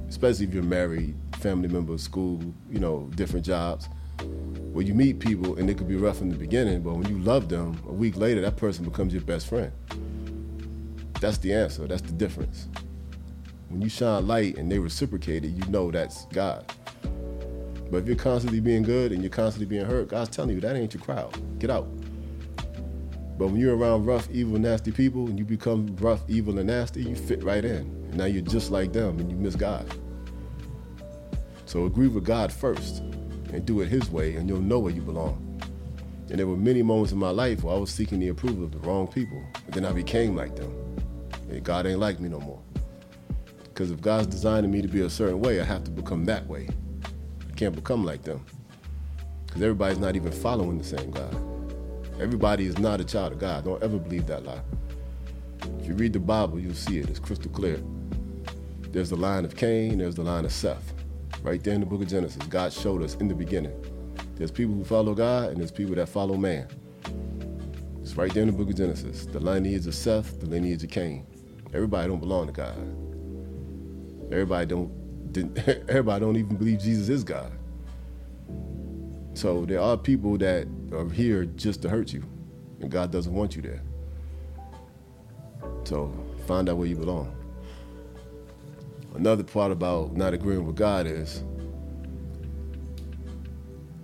especially 0.09 0.47
if 0.47 0.53
you're 0.53 0.63
married, 0.63 1.15
family 1.35 1.69
members, 1.69 2.03
school, 2.03 2.41
you 2.69 2.79
know, 2.79 3.09
different 3.15 3.45
jobs, 3.45 3.87
where 4.73 4.83
you 4.83 4.93
meet 4.93 5.21
people 5.21 5.55
and 5.55 5.69
it 5.69 5.77
could 5.77 5.87
be 5.87 5.95
rough 5.95 6.19
in 6.19 6.27
the 6.27 6.35
beginning, 6.35 6.81
but 6.81 6.95
when 6.95 7.07
you 7.07 7.19
love 7.19 7.47
them, 7.47 7.81
a 7.87 7.93
week 7.93 8.17
later, 8.17 8.41
that 8.41 8.57
person 8.57 8.83
becomes 8.83 9.13
your 9.13 9.23
best 9.23 9.47
friend. 9.47 9.71
That's 11.21 11.37
the 11.37 11.53
answer. 11.53 11.87
That's 11.87 12.01
the 12.01 12.11
difference. 12.11 12.67
When 13.69 13.81
you 13.81 13.87
shine 13.87 14.27
light 14.27 14.57
and 14.57 14.69
they 14.69 14.77
reciprocate 14.77 15.45
it, 15.45 15.51
you 15.51 15.63
know 15.71 15.89
that's 15.89 16.25
God. 16.25 16.69
But 17.91 17.97
if 17.97 18.07
you're 18.07 18.15
constantly 18.15 18.59
being 18.59 18.83
good 18.83 19.11
and 19.11 19.21
you're 19.21 19.29
constantly 19.29 19.65
being 19.65 19.85
hurt, 19.85 20.07
God's 20.07 20.29
telling 20.29 20.55
you 20.55 20.61
that 20.61 20.75
ain't 20.75 20.93
your 20.93 21.03
crowd. 21.03 21.37
Get 21.59 21.69
out. 21.69 21.87
But 23.37 23.47
when 23.47 23.57
you're 23.57 23.75
around 23.75 24.05
rough, 24.05 24.29
evil, 24.31 24.59
nasty 24.59 24.91
people 24.91 25.27
and 25.27 25.37
you 25.37 25.45
become 25.45 25.95
rough, 25.99 26.21
evil, 26.27 26.59
and 26.59 26.67
nasty, 26.67 27.03
you 27.03 27.15
fit 27.15 27.43
right 27.43 27.65
in. 27.65 27.79
And 27.79 28.15
now 28.15 28.25
you're 28.25 28.41
just 28.43 28.71
like 28.71 28.93
them 28.93 29.19
and 29.19 29.29
you 29.29 29.37
miss 29.37 29.55
God. 29.55 29.85
So 31.65 31.85
agree 31.85 32.07
with 32.07 32.23
God 32.23 32.53
first 32.53 32.99
and 32.99 33.65
do 33.65 33.81
it 33.81 33.87
His 33.87 34.09
way, 34.09 34.35
and 34.35 34.47
you'll 34.49 34.61
know 34.61 34.79
where 34.79 34.93
you 34.93 35.01
belong. 35.01 35.39
And 36.29 36.39
there 36.39 36.47
were 36.47 36.57
many 36.57 36.81
moments 36.81 37.11
in 37.11 37.19
my 37.19 37.29
life 37.29 37.63
where 37.63 37.75
I 37.75 37.77
was 37.77 37.91
seeking 37.91 38.19
the 38.19 38.29
approval 38.29 38.63
of 38.63 38.71
the 38.71 38.79
wrong 38.79 39.07
people, 39.07 39.43
and 39.65 39.73
then 39.73 39.85
I 39.85 39.91
became 39.91 40.35
like 40.35 40.55
them. 40.55 40.71
And 41.49 41.63
God 41.63 41.85
ain't 41.85 41.99
like 41.99 42.19
me 42.19 42.29
no 42.29 42.39
more. 42.39 42.61
Because 43.63 43.91
if 43.91 44.01
God's 44.01 44.27
designing 44.27 44.71
me 44.71 44.81
to 44.81 44.87
be 44.87 45.01
a 45.01 45.09
certain 45.09 45.39
way, 45.39 45.59
I 45.59 45.63
have 45.63 45.83
to 45.83 45.91
become 45.91 46.25
that 46.25 46.47
way. 46.47 46.69
Can't 47.55 47.75
become 47.75 48.03
like 48.03 48.23
them. 48.23 48.45
Because 49.45 49.61
everybody's 49.61 49.99
not 49.99 50.15
even 50.15 50.31
following 50.31 50.77
the 50.77 50.83
same 50.83 51.11
God. 51.11 51.35
Everybody 52.19 52.65
is 52.65 52.77
not 52.77 53.01
a 53.01 53.03
child 53.03 53.33
of 53.33 53.39
God. 53.39 53.65
Don't 53.65 53.81
ever 53.83 53.97
believe 53.97 54.27
that 54.27 54.43
lie. 54.43 54.61
If 55.79 55.87
you 55.87 55.93
read 55.93 56.13
the 56.13 56.19
Bible, 56.19 56.59
you'll 56.59 56.73
see 56.73 56.99
it. 56.99 57.09
It's 57.09 57.19
crystal 57.19 57.51
clear. 57.51 57.81
There's 58.91 59.09
the 59.09 59.15
line 59.15 59.45
of 59.45 59.55
Cain, 59.55 59.97
there's 59.97 60.15
the 60.15 60.23
line 60.23 60.45
of 60.45 60.51
Seth. 60.51 60.93
Right 61.41 61.63
there 61.63 61.73
in 61.73 61.79
the 61.79 61.85
book 61.85 62.01
of 62.01 62.07
Genesis, 62.07 62.43
God 62.47 62.71
showed 62.71 63.01
us 63.01 63.15
in 63.15 63.27
the 63.27 63.35
beginning. 63.35 63.73
There's 64.35 64.51
people 64.51 64.75
who 64.75 64.83
follow 64.83 65.13
God 65.13 65.49
and 65.49 65.57
there's 65.57 65.71
people 65.71 65.95
that 65.95 66.09
follow 66.09 66.37
man. 66.37 66.67
It's 68.01 68.15
right 68.15 68.33
there 68.33 68.43
in 68.43 68.47
the 68.47 68.55
book 68.55 68.69
of 68.69 68.75
Genesis. 68.75 69.25
The 69.25 69.39
lineage 69.39 69.87
of 69.87 69.95
Seth, 69.95 70.39
the 70.39 70.45
lineage 70.45 70.83
of 70.83 70.91
Cain. 70.91 71.25
Everybody 71.73 72.07
don't 72.07 72.19
belong 72.19 72.47
to 72.47 72.53
God. 72.53 72.77
Everybody 74.31 74.67
don't 74.67 74.91
everybody 75.89 76.25
don't 76.25 76.37
even 76.37 76.55
believe 76.55 76.79
Jesus 76.79 77.09
is 77.09 77.23
God. 77.23 77.51
So 79.33 79.65
there 79.65 79.79
are 79.79 79.97
people 79.97 80.37
that 80.37 80.67
are 80.91 81.09
here 81.09 81.45
just 81.45 81.81
to 81.81 81.89
hurt 81.89 82.13
you, 82.13 82.23
and 82.79 82.91
God 82.91 83.11
doesn't 83.11 83.33
want 83.33 83.55
you 83.55 83.61
there. 83.61 83.81
So 85.85 86.13
find 86.47 86.69
out 86.69 86.77
where 86.77 86.87
you 86.87 86.95
belong. 86.95 87.35
Another 89.15 89.43
part 89.43 89.71
about 89.71 90.15
not 90.15 90.33
agreeing 90.33 90.65
with 90.65 90.75
God 90.75 91.07
is 91.07 91.43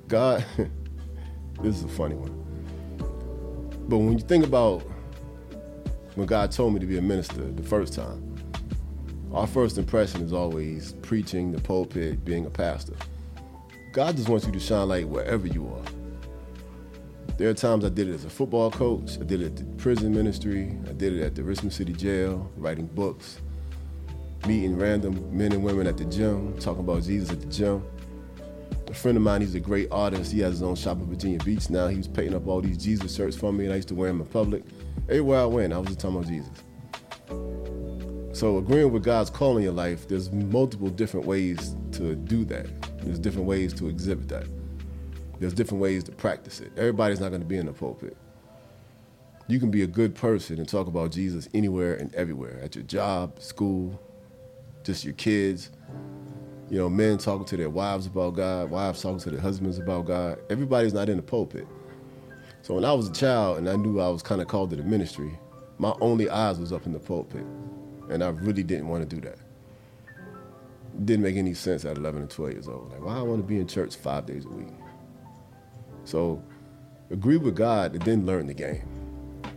God, 0.08 0.44
this 1.62 1.78
is 1.78 1.84
a 1.84 1.88
funny 1.88 2.16
one. 2.16 2.36
But 3.88 3.98
when 3.98 4.14
you 4.14 4.24
think 4.24 4.46
about 4.46 4.84
when 6.16 6.28
God 6.28 6.52
told 6.52 6.74
me 6.74 6.80
to 6.80 6.86
be 6.86 6.98
a 6.98 7.02
minister 7.02 7.42
the 7.52 7.64
first 7.64 7.94
time, 7.94 8.29
our 9.34 9.46
first 9.46 9.78
impression 9.78 10.22
is 10.22 10.34
always 10.34 10.94
preaching, 11.02 11.52
the 11.52 11.62
pulpit, 11.62 12.26
being 12.26 12.46
a 12.46 12.50
pastor. 12.50 12.96
God 13.92 14.16
just 14.16 14.30
wants 14.30 14.46
you 14.46 14.52
to 14.52 14.60
shine 14.60 14.88
light 14.88 15.08
wherever 15.08 15.48
you 15.48 15.68
are. 15.68 17.36
There 17.38 17.50
are 17.50 17.54
times 17.54 17.86
I 17.86 17.90
did 17.90 18.10
it 18.10 18.14
as 18.14 18.26
a 18.26 18.30
football 18.30 18.70
coach, 18.72 19.18
I 19.20 19.24
did 19.24 19.42
it 19.42 19.46
at 19.46 19.56
the 19.58 19.64
prison 19.82 20.14
ministry, 20.14 20.78
I 20.88 20.94
did 20.94 21.14
it 21.14 21.24
at 21.24 21.36
the 21.36 21.44
Richmond 21.44 21.74
City 21.74 21.94
Jail, 21.94 22.52
writing 22.58 22.88
books, 22.88 23.40
meeting 24.48 24.78
random 24.78 25.38
men 25.38 25.54
and 25.54 25.64
women 25.64 25.88
at 25.88 25.98
the 25.98 26.06
gym, 26.06 26.58
talking 26.60 26.82
about 26.82 27.04
Jesus 27.04 27.30
at 27.30 27.40
the 27.40 27.48
gym. 27.48 27.84
A 28.88 28.94
friend 28.94 29.16
of 29.16 29.24
mine, 29.24 29.42
he's 29.42 29.54
a 29.54 29.60
great 29.60 29.88
artist. 29.92 30.32
He 30.32 30.40
has 30.40 30.54
his 30.54 30.64
own 30.64 30.76
shop 30.76 30.98
in 30.98 31.06
Virginia 31.06 31.38
Beach 31.40 31.70
now. 31.70 31.88
He 31.88 31.98
was 31.98 32.08
painting 32.08 32.34
up 32.34 32.48
all 32.48 32.60
these 32.60 32.78
Jesus 32.78 33.16
shirts 33.16 33.38
for 33.38 33.54
me, 33.54 33.66
and 33.66 33.74
I 33.74 33.76
used 33.78 33.90
to 33.90 33.96
wear 33.96 34.10
them 34.10 34.22
in 34.22 34.28
public. 34.28 34.64
Everywhere 35.08 35.42
I 35.42 35.46
went, 35.46 35.74
I 35.74 35.78
was 35.78 35.90
just 35.90 36.00
talking 36.00 36.18
about 36.18 36.28
Jesus. 36.28 36.50
So 38.40 38.58
agreeing 38.58 38.94
with 38.94 39.04
God's 39.04 39.30
call 39.30 39.58
in 39.58 39.64
your 39.64 39.74
life, 39.74 40.08
there's 40.08 40.32
multiple 40.32 40.88
different 40.88 41.26
ways 41.26 41.76
to 41.92 42.16
do 42.16 42.46
that. 42.46 42.68
There's 43.02 43.20
different 43.20 43.48
ways 43.48 43.74
to 43.74 43.90
exhibit 43.90 44.30
that. 44.30 44.48
There's 45.42 45.52
different 45.52 45.82
ways 45.82 46.06
to 46.06 46.14
practice 46.14 46.62
it. 46.62 46.72
Everybody's 46.78 47.20
not 47.20 47.32
going 47.32 47.42
to 47.42 47.46
be 47.46 47.58
in 47.58 47.66
the 47.66 47.74
pulpit. 47.74 48.16
You 49.50 49.60
can 49.60 49.70
be 49.70 49.82
a 49.82 49.88
good 49.88 50.16
person 50.16 50.58
and 50.58 50.70
talk 50.70 50.88
about 50.88 51.12
Jesus 51.12 51.50
anywhere 51.54 51.96
and 51.96 52.16
everywhere 52.16 52.62
at 52.64 52.76
your 52.76 52.86
job, 52.86 53.42
school, 53.42 54.00
just 54.86 55.04
your 55.04 55.16
kids. 55.16 55.72
You 56.70 56.78
know, 56.78 56.90
men 56.90 57.18
talking 57.18 57.46
to 57.46 57.58
their 57.58 57.70
wives 57.70 58.06
about 58.06 58.36
God, 58.36 58.70
wives 58.70 59.02
talking 59.02 59.20
to 59.20 59.32
their 59.32 59.42
husbands 59.42 59.80
about 59.80 60.06
God. 60.06 60.40
Everybody's 60.50 60.94
not 60.94 61.10
in 61.10 61.18
the 61.18 61.24
pulpit. 61.24 61.68
So 62.62 62.76
when 62.76 62.86
I 62.86 62.94
was 62.94 63.10
a 63.10 63.14
child 63.14 63.58
and 63.58 63.70
I 63.70 63.76
knew 63.76 64.00
I 64.00 64.08
was 64.08 64.22
kind 64.22 64.40
of 64.40 64.48
called 64.48 64.70
to 64.70 64.78
the 64.78 64.84
ministry, 64.84 65.38
my 65.78 65.94
only 66.00 66.30
eyes 66.30 66.58
was 66.58 66.72
up 66.72 66.86
in 66.86 66.94
the 66.94 67.00
pulpit. 67.00 67.46
And 68.10 68.24
I 68.24 68.30
really 68.30 68.64
didn't 68.64 68.88
want 68.88 69.08
to 69.08 69.16
do 69.16 69.22
that. 69.22 69.38
It 70.96 71.06
didn't 71.06 71.24
make 71.24 71.36
any 71.36 71.54
sense 71.54 71.86
at 71.86 71.98
11 71.98 72.22
and 72.22 72.30
12 72.30 72.54
years 72.54 72.68
old. 72.68 72.92
Like, 72.92 73.04
why 73.04 73.18
I 73.18 73.22
want 73.22 73.42
to 73.42 73.48
be 73.48 73.60
in 73.60 73.68
church 73.68 73.96
five 73.96 74.26
days 74.26 74.46
a 74.46 74.50
week? 74.50 74.74
So 76.04 76.44
agree 77.12 77.38
with 77.38 77.56
God 77.56 77.94
and 77.94 78.02
then 78.02 78.26
learn 78.26 78.48
the 78.48 78.54
game. 78.54 78.84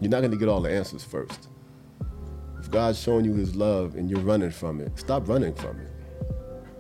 You're 0.00 0.10
not 0.10 0.20
going 0.20 0.32
to 0.32 0.36
get 0.36 0.48
all 0.48 0.60
the 0.60 0.70
answers 0.70 1.04
first. 1.04 1.48
If 2.60 2.70
God's 2.70 3.00
showing 3.00 3.24
you 3.24 3.34
his 3.34 3.56
love 3.56 3.96
and 3.96 4.10
you're 4.10 4.20
running 4.20 4.50
from 4.50 4.80
it, 4.80 4.98
stop 4.98 5.28
running 5.28 5.54
from 5.54 5.80
it. 5.80 5.90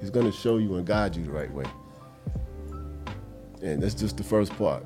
He's 0.00 0.10
going 0.10 0.26
to 0.26 0.36
show 0.36 0.58
you 0.58 0.76
and 0.76 0.86
guide 0.86 1.16
you 1.16 1.24
the 1.24 1.30
right 1.30 1.52
way. 1.52 1.64
And 3.62 3.82
that's 3.82 3.94
just 3.94 4.16
the 4.16 4.24
first 4.24 4.56
part. 4.56 4.84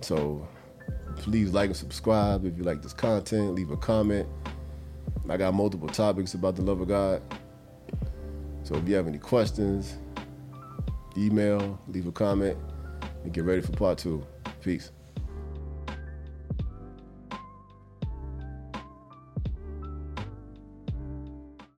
So 0.00 0.46
please 1.16 1.52
like 1.52 1.68
and 1.68 1.76
subscribe 1.76 2.44
if 2.44 2.56
you 2.56 2.64
like 2.64 2.82
this 2.82 2.92
content. 2.92 3.54
Leave 3.54 3.70
a 3.70 3.76
comment. 3.76 4.28
I 5.28 5.36
got 5.36 5.54
multiple 5.54 5.88
topics 5.88 6.34
about 6.34 6.56
the 6.56 6.62
love 6.62 6.80
of 6.80 6.88
God. 6.88 7.22
So 8.62 8.74
if 8.76 8.88
you 8.88 8.94
have 8.94 9.06
any 9.06 9.18
questions, 9.18 9.96
email, 11.16 11.80
leave 11.88 12.06
a 12.06 12.12
comment, 12.12 12.56
and 13.24 13.32
get 13.32 13.44
ready 13.44 13.60
for 13.60 13.72
part 13.72 13.98
two. 13.98 14.24
Peace. 14.62 14.90